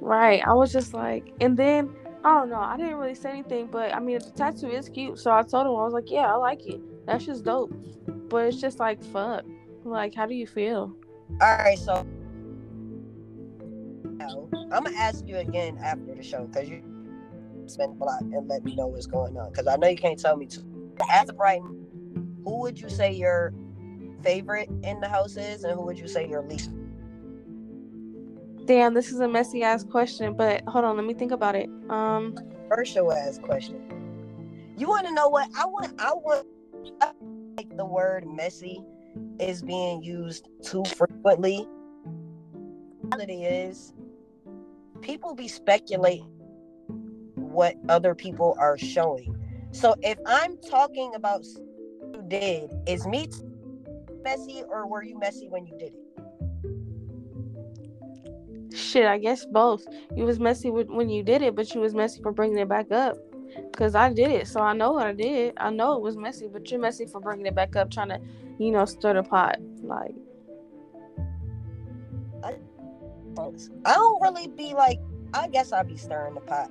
[0.00, 0.42] Right.
[0.44, 1.94] I was just like, and then
[2.24, 2.60] I don't know.
[2.60, 5.18] I didn't really say anything, but I mean, the tattoo is cute.
[5.18, 6.80] So I told him I was like, yeah, I like it.
[7.06, 7.72] That's just dope.
[8.28, 9.44] But it's just like, fuck.
[9.84, 10.94] Like, how do you feel?
[11.40, 12.06] All right, so
[14.20, 16.82] I'm gonna ask you again after the show because you
[17.70, 20.18] spend a lot and let me know what's going on because I know you can't
[20.18, 20.62] tell me to.
[21.10, 21.60] As of right,
[22.44, 23.52] who would you say your
[24.22, 26.70] favorite in the house is, and who would you say your least?
[28.64, 31.68] Damn, this is a messy ass question, but hold on, let me think about it.
[31.90, 32.36] Um,
[32.68, 33.80] First show ass question.
[34.76, 36.00] You want to know what I want?
[36.00, 36.46] I want
[37.00, 37.12] I
[37.56, 38.82] like the word messy
[39.38, 41.68] is being used too frequently.
[43.02, 43.92] Reality is,
[45.00, 46.31] people be speculating
[47.52, 49.38] what other people are showing.
[49.72, 53.28] So if I'm talking about you did, is me
[54.22, 56.02] messy or were you messy when you did it?
[58.92, 59.86] shit, I guess both.
[60.14, 62.68] You was messy with, when you did it, but you was messy for bringing it
[62.68, 63.16] back up.
[63.76, 65.54] Cause I did it, so I know what I did.
[65.58, 68.20] I know it was messy, but you're messy for bringing it back up, trying to,
[68.58, 69.58] you know, stir the pot.
[69.82, 70.14] Like,
[72.42, 72.54] I,
[73.84, 74.98] I don't really be like.
[75.34, 76.70] I guess I be stirring the pot.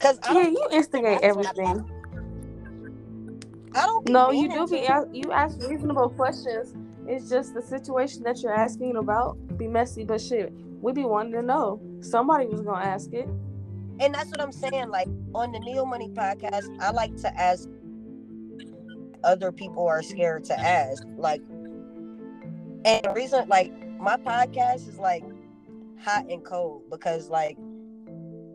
[0.00, 1.84] Cause I Yeah, you instigate everything.
[3.74, 4.08] I don't.
[4.08, 6.74] No, you do be ask, you ask reasonable questions.
[7.08, 11.32] It's just the situation that you're asking about be messy, but shit, we be wanting
[11.32, 11.80] to know.
[12.00, 13.28] Somebody was gonna ask it.
[14.00, 14.88] and that's what I'm saying.
[14.90, 17.68] Like on the Neo Money podcast, I like to ask
[19.24, 21.02] other people are scared to ask.
[21.16, 21.42] Like,
[22.84, 25.24] and the reason, like, my podcast is like
[26.02, 27.56] hot and cold because, like,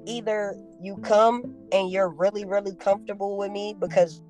[0.06, 4.22] either you come and you're really, really comfortable with me because,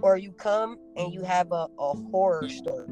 [0.00, 2.88] or you come and you have a, a horror story.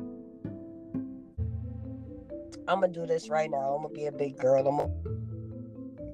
[2.69, 3.75] I'm gonna do this right now.
[3.75, 4.67] I'm gonna be a big girl.
[4.67, 4.93] I'm gonna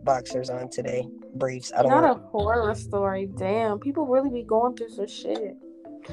[0.05, 1.71] boxers on today, briefs.
[1.77, 2.13] I don't Not know.
[2.25, 3.29] a horror story.
[3.37, 5.57] Damn, people really be going through some shit.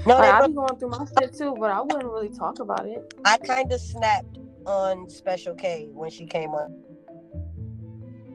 [0.06, 2.86] No, Like, I be going through my shit too, but I wouldn't really talk about
[2.86, 3.14] it.
[3.24, 6.72] I kind of snapped on Special K when she came on.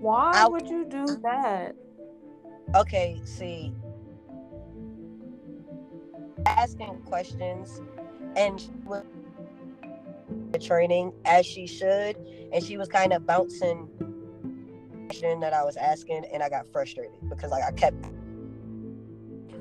[0.01, 1.17] Why I- would you do uh-huh.
[1.23, 1.77] that?
[2.75, 3.75] Okay, see,
[6.47, 7.83] asking questions,
[8.37, 9.03] and she was
[10.53, 12.17] the training as she should,
[12.53, 13.89] and she was kind of bouncing
[15.07, 17.97] question that I was asking, and I got frustrated because like I kept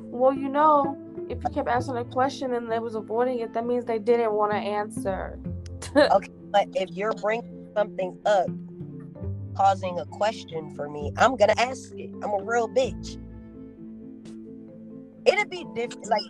[0.04, 0.96] Well, you know,
[1.30, 4.34] if you kept asking a question and they was avoiding it, that means they didn't
[4.34, 5.40] want to answer.
[6.52, 8.48] But if you're bringing something up,
[9.56, 12.10] causing a question for me, I'm gonna ask it.
[12.24, 13.18] I'm a real bitch.
[15.26, 16.08] It'd be different.
[16.08, 16.24] Like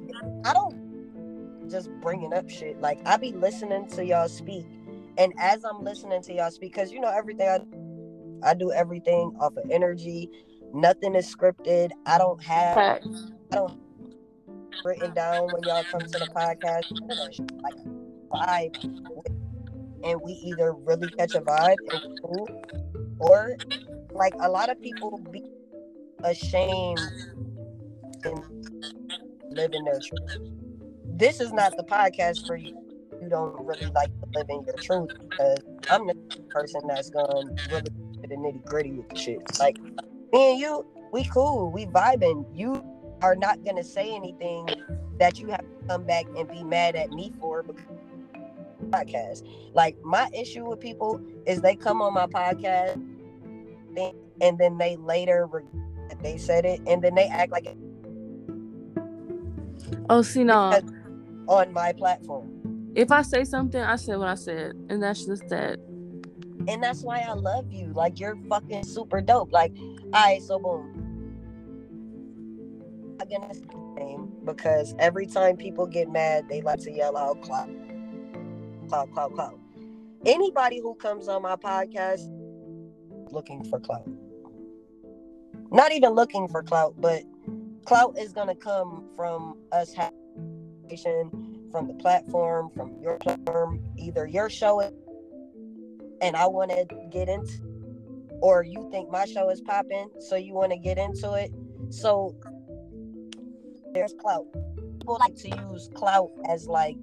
[0.46, 2.80] I don't just bringing up shit.
[2.82, 4.66] Like I be listening to y'all speak,
[5.18, 7.48] and as I'm listening to y'all speak, because you know everything
[8.44, 10.30] I, I do everything off of energy.
[10.74, 11.90] Nothing is scripted.
[12.06, 12.78] I don't have.
[12.78, 13.80] I don't
[14.84, 16.86] written down when y'all come to the podcast.
[17.62, 17.76] Like
[18.32, 19.39] vibe,
[20.04, 21.78] and we either really catch a vibe
[22.22, 22.48] cool,
[23.20, 23.56] or
[24.12, 25.44] like a lot of people be
[26.24, 27.00] ashamed
[28.26, 28.44] and
[29.52, 30.38] live in their truth.
[31.06, 32.78] This is not the podcast for you.
[33.22, 36.16] You don't really like to live in your truth because I'm the
[36.50, 37.90] person that's gonna really
[38.22, 39.60] the nitty gritty with the shit.
[39.60, 39.78] Like
[40.32, 42.46] me and you, we cool, we vibing.
[42.56, 42.84] You
[43.22, 44.70] are not gonna say anything
[45.20, 47.99] that you have to come back and be mad at me for because
[48.88, 49.48] podcast.
[49.74, 52.94] Like my issue with people is they come on my podcast
[53.98, 55.48] and- then they later
[56.22, 57.78] they said it and then they act like it
[60.10, 60.80] Oh, see, no.
[61.48, 62.92] On my platform.
[62.96, 65.78] If I say something, I said what I said, and that's just that.
[66.68, 67.94] And that's why I love you.
[67.94, 69.52] Like you're fucking super dope.
[69.52, 69.76] Like,
[70.14, 70.96] alright, so boom.
[73.22, 77.16] I'm gonna say your name because every time people get mad, they like to yell
[77.18, 77.70] out clout.
[78.90, 79.60] Clout, clout, clout.
[80.26, 82.28] Anybody who comes on my podcast
[83.32, 84.10] looking for clout.
[85.72, 87.24] Not even looking for clout, but
[87.86, 94.50] clout is gonna come from us having from the platform, from your platform, either your
[94.50, 94.82] show
[96.22, 97.62] and I want to get into,
[98.42, 101.52] or you think my show is popping, so you want to get into it.
[101.90, 102.36] So
[103.94, 104.46] there's clout.
[105.00, 106.98] People like to use clout as like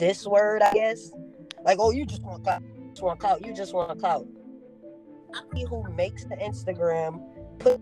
[0.00, 1.12] this word, I guess.
[1.64, 2.62] Like, oh, you just want clout.
[2.62, 3.46] You just want clout.
[3.46, 4.26] You just want clout.
[5.32, 7.22] Somebody who makes the Instagram,
[7.60, 7.80] put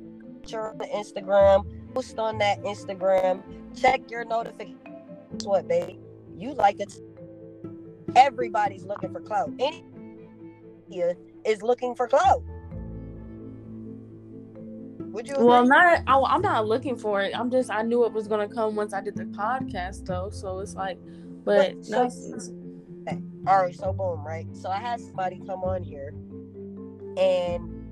[0.49, 1.65] picture on the Instagram,
[1.95, 3.43] post on that Instagram,
[3.79, 4.79] check your notifications.
[5.33, 5.99] Guess what, baby?
[6.37, 6.93] You like it.
[8.17, 9.51] Everybody's looking for clout.
[9.59, 9.85] Any
[11.45, 12.43] is looking for clout.
[14.99, 15.35] Would you?
[15.39, 17.39] Well, not I, I'm not looking for it.
[17.39, 20.61] I'm just I knew it was gonna come once I did the podcast though, so
[20.61, 20.99] it's like,
[21.45, 22.53] but But no, so-
[23.47, 24.47] All right, so boom, right?
[24.55, 26.13] So I had somebody come on here,
[27.17, 27.87] and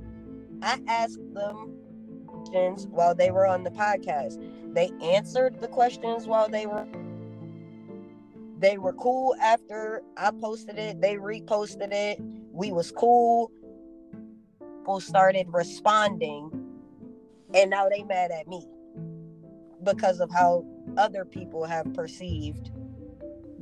[0.62, 1.78] I asked them
[2.26, 4.38] questions while they were on the podcast.
[4.74, 6.86] They answered the questions while they were.
[8.58, 11.00] They were cool after I posted it.
[11.00, 12.20] They reposted it.
[12.52, 13.50] We was cool.
[14.80, 16.50] People started responding,
[17.54, 18.66] and now they mad at me
[19.82, 20.64] because of how
[20.96, 22.70] other people have perceived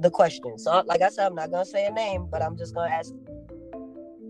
[0.05, 0.57] the question.
[0.59, 3.13] So, like I said, I'm not gonna say a name, but I'm just gonna ask.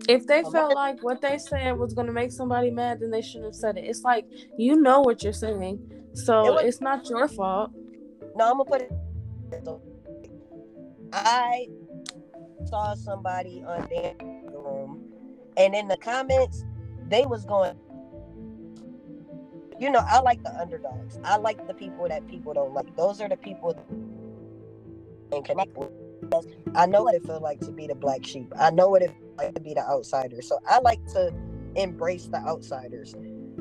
[0.08, 3.46] if they felt like what they said was gonna make somebody mad, then they shouldn't
[3.46, 3.84] have said it.
[3.84, 5.78] It's like you know what you're saying,
[6.14, 7.70] so It was- it's not your fault.
[8.36, 8.92] No, I'm gonna put it.
[11.12, 11.68] I
[12.66, 14.14] saw somebody on their
[14.52, 15.00] room,
[15.56, 16.64] and in the comments,
[17.08, 17.76] they was going.
[19.80, 21.18] you know, I like the underdogs.
[21.24, 22.94] I like the people that people don't like.
[22.96, 23.74] Those are the people
[25.34, 25.90] and connect with.
[26.74, 28.52] I know what it feels like to be the black sheep.
[28.58, 30.42] I know what it feels like to be the outsider.
[30.42, 31.32] So I like to
[31.76, 33.14] embrace the outsiders.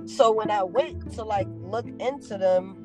[0.06, 2.78] So when I went to like look into them,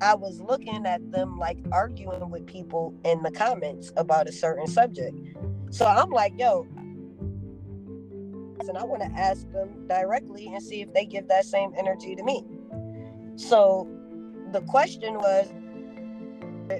[0.00, 4.66] I was looking at them like arguing with people in the comments about a certain
[4.66, 5.16] subject.
[5.70, 6.66] So I'm like, yo,
[8.68, 12.14] and I want to ask them directly and see if they give that same energy
[12.14, 12.44] to me.
[13.36, 13.88] So
[14.52, 15.52] the question was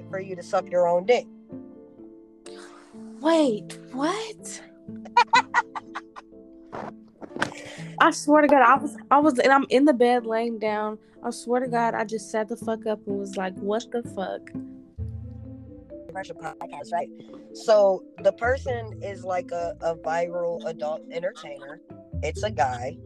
[0.09, 1.25] for you to suck your own dick.
[3.23, 4.61] Wait, what?
[8.01, 10.99] I swear to God, I was, I was, and I'm in the bed laying down.
[11.23, 14.03] I swear to God, I just sat the fuck up and was like, "What the
[14.03, 14.41] fuck?"
[16.07, 17.07] Commercial podcast, right?
[17.53, 21.79] So the person is like a, a viral adult entertainer.
[22.23, 22.97] It's a guy.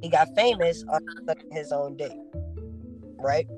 [0.00, 1.04] He got famous on
[1.50, 2.16] his own dick,
[3.18, 3.48] right?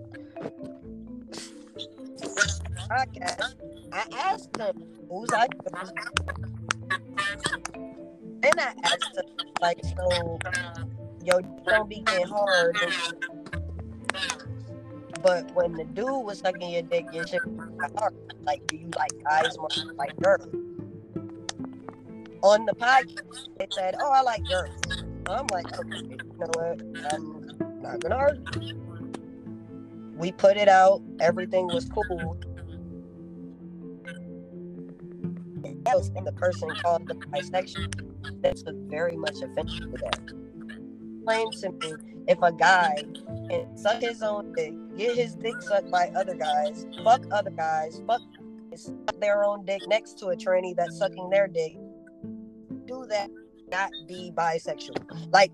[2.88, 3.54] Podcast.
[3.92, 5.48] I asked him, "Who's I?"
[8.42, 9.24] Then I asked him,
[9.60, 10.38] like, so,
[11.24, 12.76] yo, don't be getting hard.
[15.22, 18.14] But when the dude was sucking your dick, your shit was hard.
[18.42, 20.46] Like, do you like guys more like girls?
[22.42, 25.04] On the podcast, they said, oh, I like girls.
[25.26, 26.80] I'm like, okay, you know what?
[27.12, 28.80] I'm not gonna argue.
[30.16, 31.02] We put it out.
[31.18, 32.38] Everything was cool.
[35.86, 40.32] Else, and the person called the bisexual that's very much offended with that.
[41.60, 41.94] To me
[42.28, 43.02] if a guy
[43.48, 48.00] can suck his own dick, get his dick sucked by other guys, fuck other guys,
[48.06, 48.20] fuck
[49.20, 51.76] their own dick next to a tranny that's sucking their dick,
[52.86, 53.30] do that,
[53.70, 55.32] not be bisexual.
[55.32, 55.52] Like,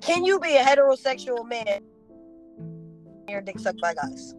[0.00, 1.80] can you be a heterosexual man?
[3.28, 4.34] Your dick sucked by guys.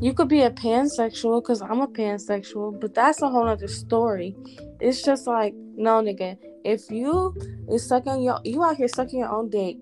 [0.00, 4.34] You could be a pansexual because I'm a pansexual, but that's a whole other story.
[4.80, 7.34] It's just like, no, nigga, if you
[7.70, 9.76] is sucking your, you out here sucking your own dick,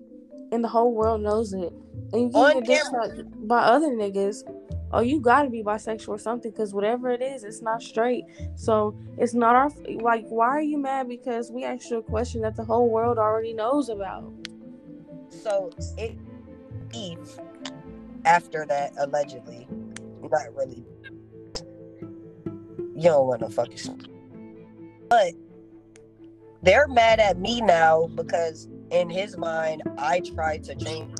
[0.51, 1.71] and the whole world knows it,
[2.11, 4.43] and you get dick sucked by other niggas,
[4.91, 8.25] oh, you gotta be bisexual or something, because whatever it is, it's not straight.
[8.55, 10.25] So it's not our like.
[10.27, 13.53] Why are you mad because we asked you a question that the whole world already
[13.53, 14.33] knows about?
[15.29, 16.17] So it
[16.93, 17.39] Eve
[18.25, 19.67] after that allegedly,
[20.29, 20.83] not really.
[22.95, 24.07] You don't want to fucking.
[25.09, 25.33] But
[26.61, 31.17] they're mad at me now because in his mind I tried to change.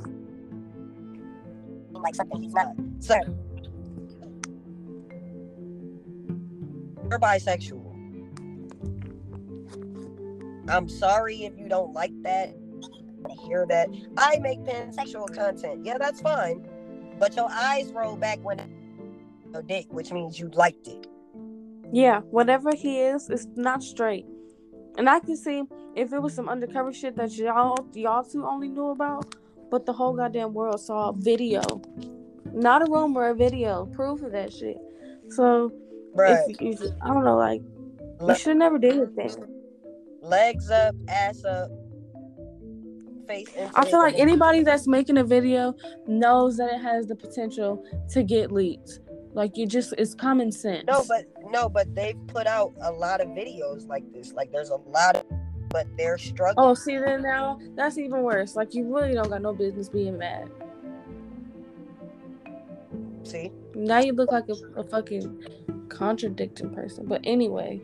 [1.92, 2.74] Like something he's not.
[3.00, 3.16] So
[7.10, 7.86] you're bisexual.
[10.70, 12.56] I'm sorry if you don't like that.
[13.26, 13.90] I hear that.
[14.18, 15.86] I make pansexual content.
[15.86, 16.68] Yeah, that's fine.
[17.18, 18.60] But your eyes roll back when
[19.54, 21.08] your dick, which means you liked it.
[21.92, 24.26] Yeah, whatever he is, it's not straight.
[24.98, 25.64] And I can see
[25.96, 29.34] if it was some undercover shit that y'all y'all two only knew about,
[29.72, 31.62] but the whole goddamn world saw a video.
[32.54, 34.78] Not a rumor, a video, proof of that shit.
[35.30, 35.72] So
[36.14, 36.40] Right.
[36.48, 39.30] if you, I don't know, like you Le- should never did then.
[40.22, 41.70] legs up, ass up,
[43.28, 45.76] face I feel like anybody that's making a video
[46.08, 49.00] knows that it has the potential to get leaked.
[49.34, 50.86] Like you just it's common sense.
[50.88, 54.34] No, but no, but they've put out a lot of videos like this.
[54.34, 55.26] Like there's a lot of
[55.70, 56.68] but they're struggling.
[56.68, 58.56] Oh, see then now that's even worse.
[58.56, 60.50] Like you really don't got no business being mad.
[63.24, 63.52] See?
[63.76, 65.46] Now you look like a, a fucking
[65.90, 67.06] contradicting person.
[67.06, 67.82] But anyway,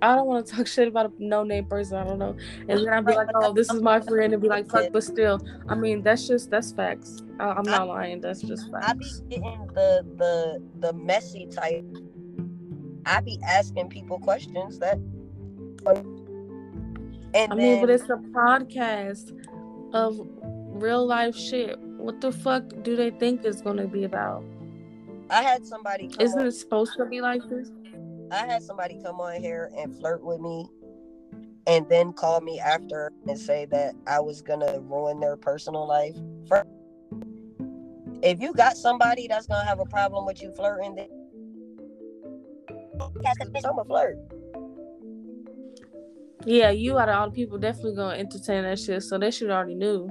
[0.00, 2.36] I don't want to talk shit about a no name person I don't know.
[2.68, 5.04] And then I'd be like, oh, this is my friend, and be like, fuck, but
[5.04, 7.22] still, I mean, that's just that's facts.
[7.38, 8.20] I, I'm not lying.
[8.20, 8.86] That's just facts.
[8.88, 11.84] I be getting the the the messy type.
[13.04, 14.98] I be asking people questions that
[17.34, 19.32] and I mean, but it's a podcast
[19.92, 21.78] of real life shit.
[21.78, 24.44] What the fuck do they think it's gonna be about?
[25.30, 27.70] I had somebody come Isn't on, it supposed to be like this?
[28.30, 30.66] I had somebody come on here and flirt with me
[31.66, 36.16] and then call me after and say that I was gonna ruin their personal life.
[36.48, 36.64] Fir-
[38.22, 41.08] If you got somebody that's gonna have a problem with you flirting, then
[43.64, 44.18] I'm a flirt.
[46.44, 49.02] Yeah, you out of all the people definitely gonna entertain that shit.
[49.02, 50.10] So they should already knew.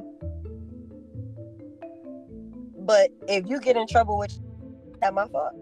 [2.79, 4.37] But if you get in trouble with
[5.01, 5.53] that my fault.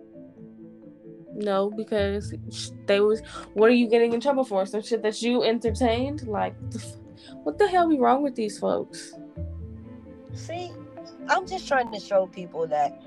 [1.36, 2.34] No, because
[2.86, 3.22] they was.
[3.54, 4.66] What are you getting in trouble for?
[4.66, 6.28] Some shit that you entertained?
[6.28, 6.56] Like,
[7.44, 9.14] what the hell be wrong with these folks?
[10.34, 10.72] See,
[11.30, 13.02] I'm just trying to show people that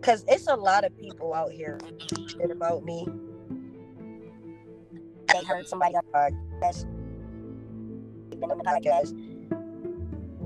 [0.00, 1.78] because it's a lot of people out here
[2.42, 3.06] about me.
[5.32, 6.86] They heard somebody on our podcast,
[8.30, 9.14] been on the podcast,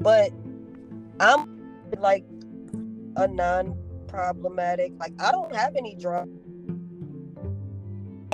[0.03, 0.31] but
[1.21, 1.65] I'm
[1.99, 2.25] like
[3.17, 4.93] a non-problematic.
[4.99, 6.31] Like I don't have any drama.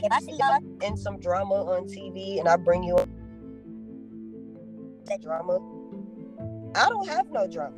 [0.02, 2.96] If I see y'all in some drama on TV and I bring you
[5.04, 5.60] that drama,
[6.74, 7.76] I don't have no drama.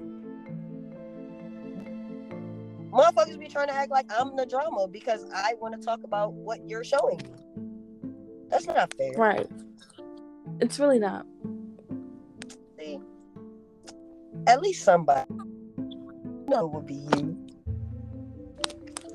[2.93, 6.35] Motherfuckers be trying to act like I'm the drama because I want to talk about
[6.35, 7.31] what you're showing me.
[8.51, 9.13] That's not fair.
[9.17, 9.49] Right.
[10.61, 11.27] It's really not.
[12.79, 13.01] See?
[14.47, 15.25] At least somebody
[16.49, 17.39] know it would be you.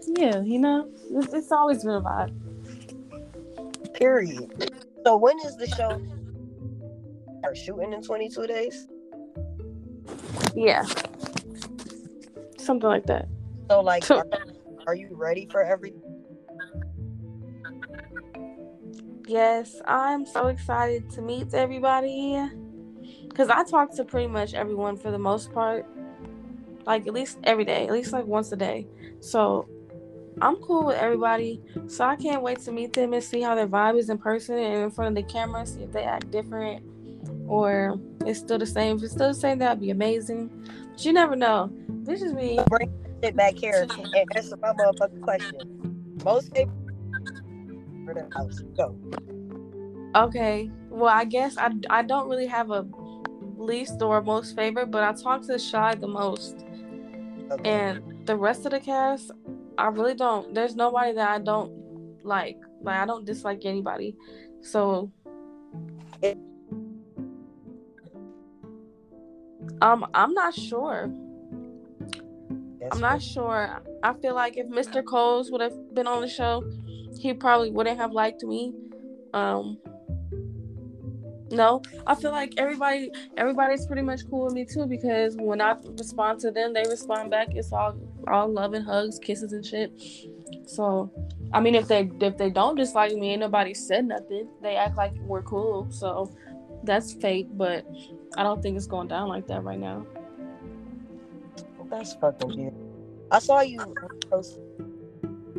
[0.07, 2.33] Yeah, you know, it's, it's always been a vibe.
[3.93, 4.71] Period.
[5.05, 6.01] So when is the show?
[7.43, 8.87] Are shooting in 22 days?
[10.55, 10.83] Yeah.
[12.57, 13.27] Something like that.
[13.69, 14.25] So like, are,
[14.87, 15.93] are you ready for every?
[19.27, 22.41] Yes, I'm so excited to meet everybody.
[23.35, 25.85] Cause I talk to pretty much everyone for the most part.
[26.85, 28.87] Like at least every day, at least like once a day.
[29.19, 29.67] So
[30.41, 31.61] I'm cool with everybody.
[31.87, 34.57] So I can't wait to meet them and see how their vibe is in person
[34.57, 36.83] and in front of the camera, see if they act different
[37.47, 38.97] or it's still the same.
[38.97, 40.49] If it's still the same, that'd be amazing.
[40.91, 41.71] But you never know.
[41.89, 42.59] This is me.
[42.67, 46.19] Bring it back here and answer my motherfucking question.
[46.23, 46.73] Most people
[48.05, 48.59] for the house.
[48.75, 48.95] Go.
[50.15, 50.71] Okay.
[50.89, 52.87] Well, I guess I, I don't really have a
[53.57, 56.65] least or most favorite, but I talk to Shy the most.
[57.51, 57.69] Okay.
[57.69, 59.31] And the rest of the cast,
[59.77, 60.53] I really don't.
[60.53, 61.71] There's nobody that I don't
[62.23, 62.57] like.
[62.81, 64.15] Like I don't dislike anybody.
[64.61, 65.11] So
[69.81, 71.11] um I'm not sure.
[72.87, 73.81] Yes, I'm not sure.
[74.03, 75.03] I feel like if Mr.
[75.03, 76.63] Coles would have been on the show,
[77.19, 78.73] he probably wouldn't have liked me.
[79.33, 79.77] Um
[81.49, 85.75] no, I feel like everybody everybody's pretty much cool with me too because when I
[85.97, 87.49] respond to them, they respond back.
[87.51, 89.91] It's all all love and hugs, kisses and shit.
[90.65, 91.11] So,
[91.53, 94.49] I mean, if they if they don't dislike me, ain't nobody said nothing.
[94.61, 95.87] They act like we're cool.
[95.89, 96.35] So,
[96.83, 97.47] that's fake.
[97.51, 97.85] But
[98.37, 100.05] I don't think it's going down like that right now.
[101.89, 103.27] That's fucking beautiful.
[103.31, 103.79] I saw you
[104.29, 104.59] post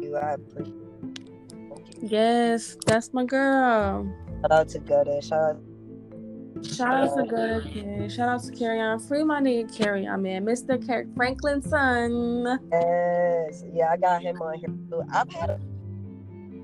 [0.00, 0.16] you.
[0.16, 0.74] I appreciate.
[0.74, 1.74] You.
[2.02, 4.06] Yes, that's my girl.
[4.42, 5.20] Shout out to Gutter.
[5.22, 6.64] Shout out.
[6.64, 8.10] Shout out to Good Kid.
[8.12, 8.98] Shout out to Carry On.
[8.98, 10.44] Free my nigga Carry On, man.
[10.44, 10.84] Mr.
[10.86, 12.58] Car- Franklin's son.
[12.72, 14.68] Yes, yeah, I got him on here.
[14.90, 15.02] too.
[15.12, 15.60] I've had a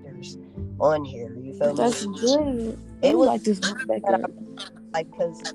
[0.03, 0.39] years
[0.81, 1.37] on here.
[1.41, 2.19] You feel That's me?
[2.21, 2.79] good.
[3.03, 4.31] It Ooh, was like this back up.
[4.93, 5.55] like because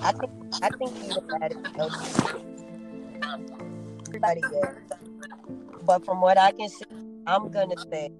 [0.00, 0.32] I think
[0.62, 2.55] I think have had it
[4.06, 4.82] everybody there.
[5.84, 6.84] But from what I can see,
[7.26, 8.10] I'm gonna say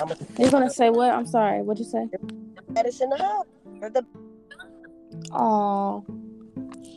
[0.00, 1.10] I'm gonna You're gonna say what?
[1.10, 1.62] I'm sorry.
[1.62, 2.08] What'd you say?
[2.68, 3.46] medicine hub.
[3.80, 4.04] You're the
[5.32, 6.04] Oh.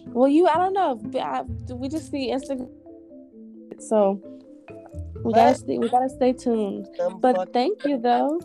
[0.07, 0.47] Well, you.
[0.47, 0.99] I don't know.
[1.21, 2.69] I, we just see Instagram,
[3.79, 4.21] so
[5.23, 5.77] we gotta stay.
[5.77, 6.87] We gotta stay tuned.
[7.19, 8.41] But thank you though.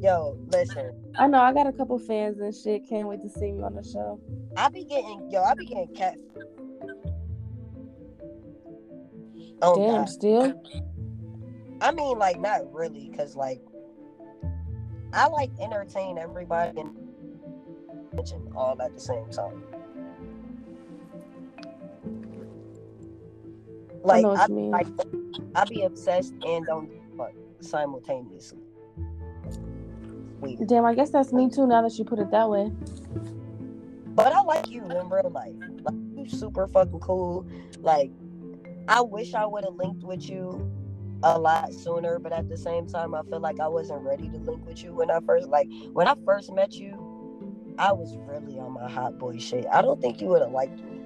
[0.00, 0.92] yo, listen.
[1.18, 2.88] I know I got a couple fans and shit.
[2.88, 4.20] Can't wait to see you on the show.
[4.56, 6.16] I be getting yo, I be getting cat.
[9.62, 10.08] Oh Damn, God.
[10.08, 10.62] still.
[11.80, 13.60] I mean, like not really, cause like
[15.12, 16.96] I like entertain everybody and
[18.56, 19.62] all at the same time.
[24.04, 24.70] Like I, mean.
[24.70, 24.88] like
[25.54, 28.58] I be obsessed and don't fuck simultaneously.
[30.40, 30.66] Weird.
[30.66, 31.66] Damn, I guess that's me too.
[31.66, 32.72] Now that you put it that way.
[34.08, 35.54] But I like you in real life.
[35.82, 37.46] Like you super fucking cool.
[37.80, 38.10] Like
[38.88, 40.70] I wish I would have linked with you
[41.22, 44.36] a lot sooner, but at the same time I feel like I wasn't ready to
[44.38, 48.58] link with you when I first like when I first met you, I was really
[48.58, 49.66] on my hot boy shit.
[49.72, 51.00] I don't think you would have liked me.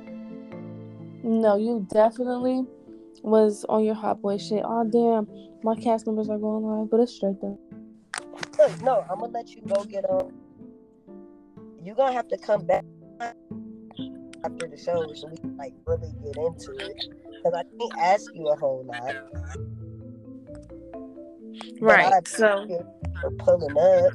[1.22, 2.64] No, you definitely
[3.22, 4.62] was on your hot boy shit.
[4.64, 5.29] Oh damn,
[5.62, 7.59] my cast members are going live, but it's straight though.
[8.59, 10.33] Look, no, I'm gonna let you go get um
[11.83, 12.85] you're gonna have to come back
[14.47, 17.05] after the show so we can like really get into it.
[17.42, 19.14] Cause I can't ask you a whole lot.
[19.32, 19.55] But I
[21.80, 22.28] Right.
[22.28, 22.66] So
[23.20, 24.12] for pulling up.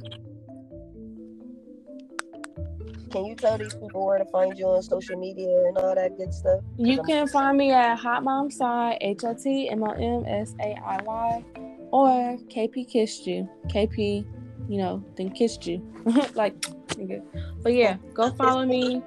[3.11, 6.17] Can you tell these people where to find you on social media and all that
[6.17, 6.61] good stuff?
[6.77, 10.55] you can find me at Hot Mom Side, H O T M O M S
[10.61, 11.43] A I Y,
[11.91, 13.49] or KP Kissed You.
[13.67, 14.25] KP,
[14.71, 15.85] you know, then kissed you.
[16.33, 16.57] like,
[16.95, 17.21] nigga.
[17.61, 19.01] But yeah, go follow me.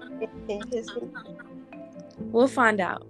[0.46, 1.08] Can you kiss me?
[2.18, 3.06] We'll find out.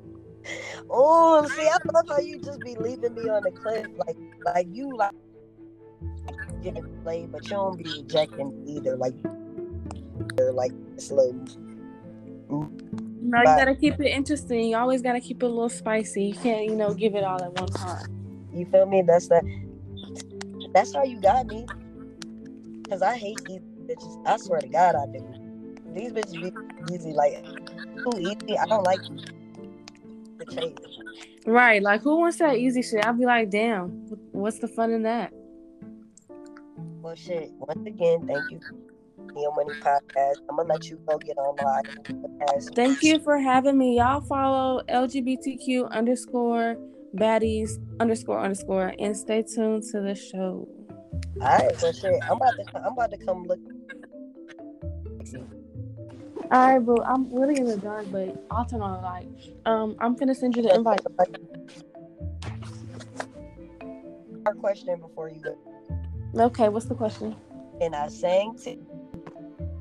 [0.88, 4.68] Oh, see, I love how you just be leaving me on the cliff, like, like
[4.70, 5.14] you like
[6.62, 9.14] getting played, but you don't be rejecting either, like,
[10.38, 11.32] or like slow.
[12.48, 14.68] No, you gotta keep it interesting.
[14.68, 16.26] You always gotta keep it a little spicy.
[16.26, 18.06] You can't, you know, give it all at one time.
[18.54, 19.02] You feel me?
[19.02, 19.42] That's that.
[20.72, 21.66] That's how you got me.
[22.94, 24.24] Cause I hate these bitches.
[24.24, 25.18] I swear to God, I do.
[25.94, 26.40] These bitches
[26.88, 28.56] be easy, like too easy.
[28.56, 29.00] I don't like
[30.38, 30.76] the chase.
[31.44, 31.82] Right.
[31.82, 33.04] Like, who wants that easy shit?
[33.04, 33.88] I'll be like, damn,
[34.30, 35.32] what's the fun in that?
[37.02, 37.50] Well, shit.
[37.58, 38.60] Once again, thank you.
[39.34, 40.36] Neo Money Podcast.
[40.48, 41.82] I'm gonna let you go get online.
[42.76, 43.96] Thank you for having me.
[43.96, 46.76] Y'all follow LGBTQ underscore
[47.16, 50.68] baddies underscore underscore and stay tuned to the show.
[51.40, 52.22] All right, well, shit.
[52.22, 52.64] I'm about to.
[52.76, 53.58] I'm about to come look.
[56.50, 56.96] All right, bro.
[57.04, 59.28] I'm really in the dark, but I'll turn on the light.
[59.66, 61.00] Um, I'm gonna send you the invite.
[64.46, 65.56] Our question before you go.
[66.36, 67.34] Okay, what's the question?
[67.80, 68.76] And I sang to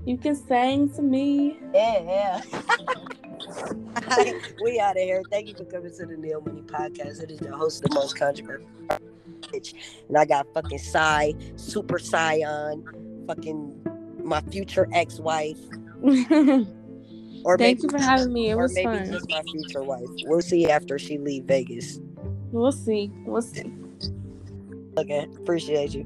[0.05, 1.59] You can sing to me.
[1.73, 2.41] yeah, yeah.
[4.63, 5.21] we out of here.
[5.29, 7.21] Thank you for coming to the Neil Money Podcast.
[7.21, 8.67] It is the host of the most controversial
[9.47, 9.73] bitch.
[10.07, 12.83] And I got fucking Psy, Super Scion,
[13.27, 13.87] fucking
[14.23, 15.59] my future ex-wife.
[17.45, 18.49] Or Thank maybe, you for having me.
[18.51, 19.11] It or was maybe fun.
[19.11, 20.07] just my future wife.
[20.25, 21.99] We'll see after she leave Vegas.
[22.51, 23.11] We'll see.
[23.25, 23.71] We'll see.
[24.97, 26.03] Okay, appreciate you.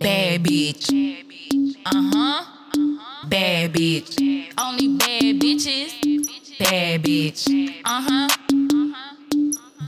[0.00, 0.90] Bad bitch.
[1.86, 2.44] Uh huh.
[3.28, 4.52] Bad bitch.
[4.58, 6.03] Only bad bitches.
[6.58, 7.48] Bad bitch.
[7.84, 8.28] Uh huh.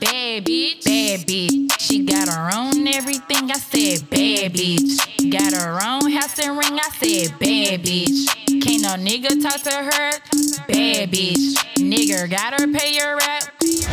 [0.01, 0.85] Bad bitch.
[0.85, 1.81] Bad bitch.
[1.81, 3.51] She got her own everything.
[3.51, 5.31] I said bad bitch.
[5.31, 6.79] Got her own house and ring.
[6.79, 8.27] I said bad bitch.
[8.63, 10.11] Can't no nigga talk to her.
[10.67, 11.55] Bad bitch.
[11.77, 13.45] Nigga got her pay her rap.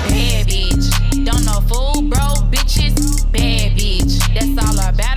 [0.09, 1.25] Bad bitch.
[1.25, 3.31] Don't know fool, bro, bitches.
[3.31, 4.17] Bad bitch.
[4.33, 5.12] That's all about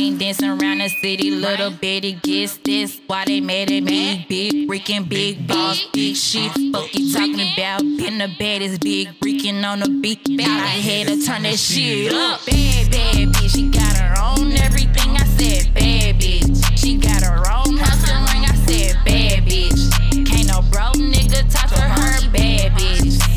[0.00, 0.18] making.
[0.18, 1.30] Dancing around the city.
[1.30, 3.00] Little bitty gets this.
[3.06, 4.26] Why they mad at me?
[4.28, 5.84] Big freaking big boss.
[5.92, 6.52] Big shit.
[6.72, 7.80] Fuck you talking about.
[7.80, 8.80] Been the baddest.
[8.80, 10.20] Big freaking on the beat.
[10.40, 12.44] I had to turn that shit up.
[12.46, 13.50] Bad, bad bitch.
[13.50, 15.16] She got her own everything.
[15.16, 16.78] I said bad bitch.
[16.78, 18.44] She got her own and ring.
[18.44, 20.26] I said bad bitch.
[20.26, 22.30] Can't no bro nigga talk to her.
[22.30, 23.29] Bad bitch.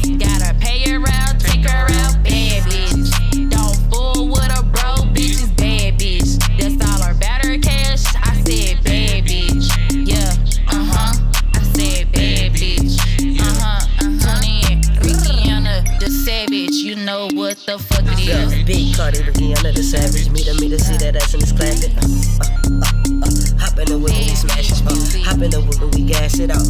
[17.66, 18.64] The fuck it Yeah, is.
[18.64, 20.30] big Cardi, Rihanna the savage.
[20.32, 21.94] Meet her, meet her, see that ass and it's clapping.
[21.96, 22.08] Uh,
[22.44, 23.60] uh, uh, uh.
[23.64, 24.80] Hop in the whip and we smash it.
[24.84, 26.68] Uh, hop in the whip and we gas it out.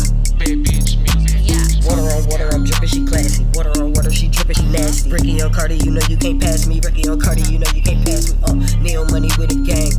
[1.43, 1.63] Yeah.
[1.87, 3.45] Water on water, I'm dripping, she classy.
[3.53, 5.09] Water on water, she dripping, she nasty.
[5.11, 6.79] Ricky on Cardi, you know you can't pass me.
[6.83, 8.37] Ricky on Cardi, you know you can't pass me.
[8.45, 9.93] Uh, Neil money with a gang.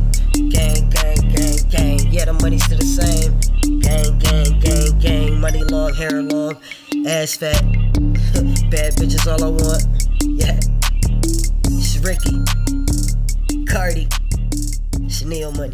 [0.49, 1.99] Gang, gang, gang, gang.
[2.11, 3.35] Yeah, the money's still the same.
[3.83, 5.39] Gang, gang, gang, gang.
[5.39, 6.55] Money long, hair long,
[7.05, 7.61] ass fat.
[8.71, 9.83] Bad bitches all I want.
[10.23, 10.59] Yeah.
[12.05, 12.37] Ricky.
[13.67, 14.07] Cardi.
[15.09, 15.73] Chanel money.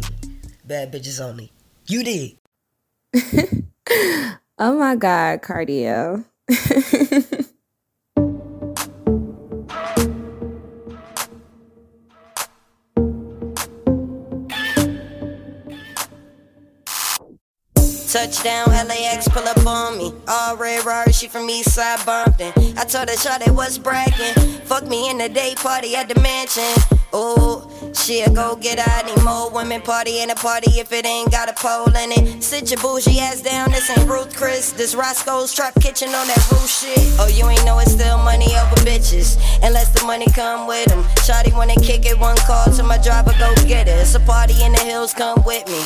[0.64, 1.52] Bad bitches only.
[1.86, 2.38] You did.
[4.58, 6.24] Oh my God, cardio.
[18.22, 20.14] Touchdown, LAX, pull up on me.
[20.28, 22.52] All red Rari, she from East Side Bumpton.
[22.78, 24.34] I told her, Shawty was bragging.
[24.62, 26.62] Fuck me in the day party at the mansion.
[27.12, 31.32] Ooh, she'll go get out any more women party in a party if it ain't
[31.32, 32.40] got a pole in it.
[32.44, 34.70] Sit your bougie ass down, this ain't Ruth Chris.
[34.70, 37.00] This Roscoe's Trap Kitchen on that roof shit.
[37.18, 39.36] Oh, you ain't know it's still money over bitches.
[39.64, 41.02] Unless the money come with them.
[41.26, 43.98] Shawty wanna kick it, one call to my driver, go get it.
[43.98, 45.82] It's a party in the hills, come with me.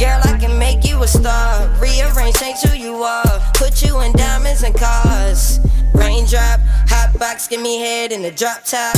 [0.00, 1.68] Girl, I can make you a star.
[1.76, 3.36] Rearrange, change who you are.
[3.52, 5.60] Put you in diamonds and cars.
[5.92, 6.56] Raindrop,
[6.88, 8.96] hot box, give me head in the drop top.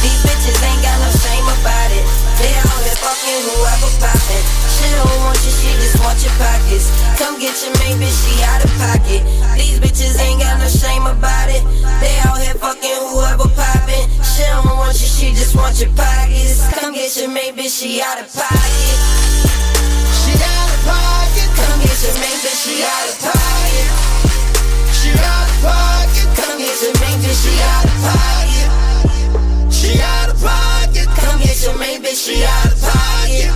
[0.00, 2.08] These bitches ain't got no shame about it.
[2.40, 4.44] They all here fucking whoever poppin'.
[4.80, 6.88] She don't want you, she just want your pockets.
[7.20, 9.20] Come get your main bitch, she out of pocket.
[9.60, 11.60] These bitches ain't got no shame about it.
[12.00, 14.08] They all here fucking whoever poppin'.
[14.24, 16.64] She don't want you, she just want your pockets.
[16.80, 19.20] Come get your main bitch, she out of pocket.
[21.80, 23.08] Come get your main bitch, she out
[28.04, 28.68] pocket.
[29.72, 31.08] She out of pocket.
[31.16, 33.50] Come get your main bitch, she out of pocket.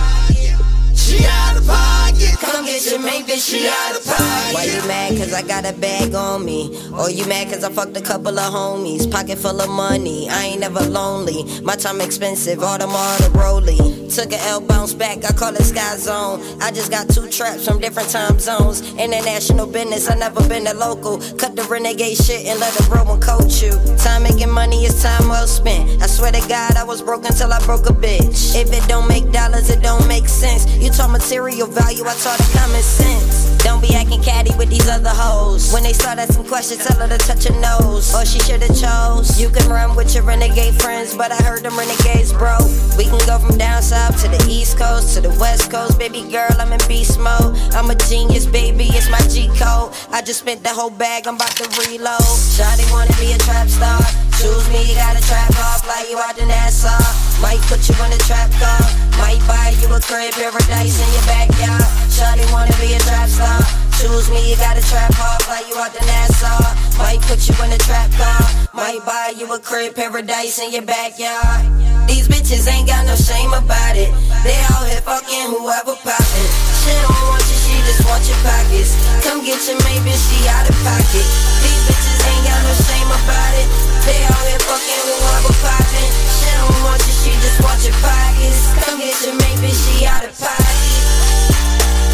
[0.95, 2.39] She out of pocket.
[2.39, 4.53] Come get your main bitch, she out of pocket.
[4.53, 6.75] Why you mad cause I got a bag on me?
[6.93, 9.09] Or you mad cause I fucked a couple of homies?
[9.09, 11.43] Pocket full of money, I ain't never lonely.
[11.61, 14.09] My time expensive, Audemars the Rolly.
[14.09, 16.41] Took a L bounce back, I call it Sky Zone.
[16.61, 18.81] I just got two traps from different time zones.
[18.93, 21.17] International business, I never been a local.
[21.37, 23.71] Cut the renegade shit and let the real one coach you.
[23.97, 26.01] Time making money is time well spent.
[26.01, 28.55] I swear to God, I was broke until I broke a bitch.
[28.55, 30.65] If it don't make dollars, it don't make sense.
[30.77, 33.57] You taught material value, I her common sense.
[33.63, 35.73] Don't be acting catty with these other hoes.
[35.73, 38.13] When they start asking questions, tell her to touch her nose.
[38.13, 39.39] Or she should've chose.
[39.41, 42.57] You can run with your renegade friends, but I heard them renegades, bro.
[42.97, 45.97] We can go from down south to the east coast to the west coast.
[45.97, 47.57] Baby girl, I'm in beast mode.
[47.73, 49.91] I'm a genius, baby, it's my G code.
[50.11, 52.21] I just spent the whole bag, I'm about to reload.
[52.55, 53.99] Shawty wanna be a trap star.
[54.45, 56.93] Choose me, you got a trap car, fly you out to Nassau.
[57.41, 58.77] Might put you in a trap car.
[59.17, 61.81] Might buy you a crib, paradise in your backyard.
[62.13, 63.57] Shawty wanna be a trap star.
[63.97, 66.61] Choose me, you got a trap car, fly you out to Nassau.
[67.01, 68.45] Might put you in a trap car.
[68.69, 71.65] Might buy you a crib, paradise in your backyard.
[72.05, 74.13] These bitches ain't got no shame about it.
[74.45, 76.49] They out here fucking whoever poppin'.
[76.85, 78.93] She don't want you, she just want your pockets.
[79.25, 81.25] Come get your bitch, she out of pocket.
[81.65, 83.94] These bitches ain't got no shame about it.
[84.05, 86.09] They out here fucking whoever poppin'.
[86.29, 88.69] She don't want you, she just want your pockets.
[88.85, 90.93] Come get your main she out of pocket.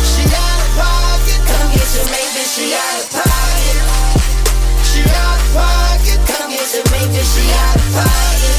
[0.07, 1.39] She out of pocket.
[1.51, 3.75] Come get your main she out of pocket.
[4.87, 6.19] She out of pocket.
[6.31, 8.55] Come get your main she out of pocket.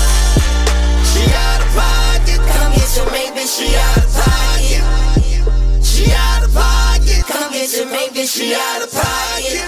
[1.08, 2.40] She out of pocket.
[2.52, 4.84] Come get your main she out of pocket.
[5.80, 7.24] She out of pocket.
[7.32, 9.61] Come get your main she out of pocket.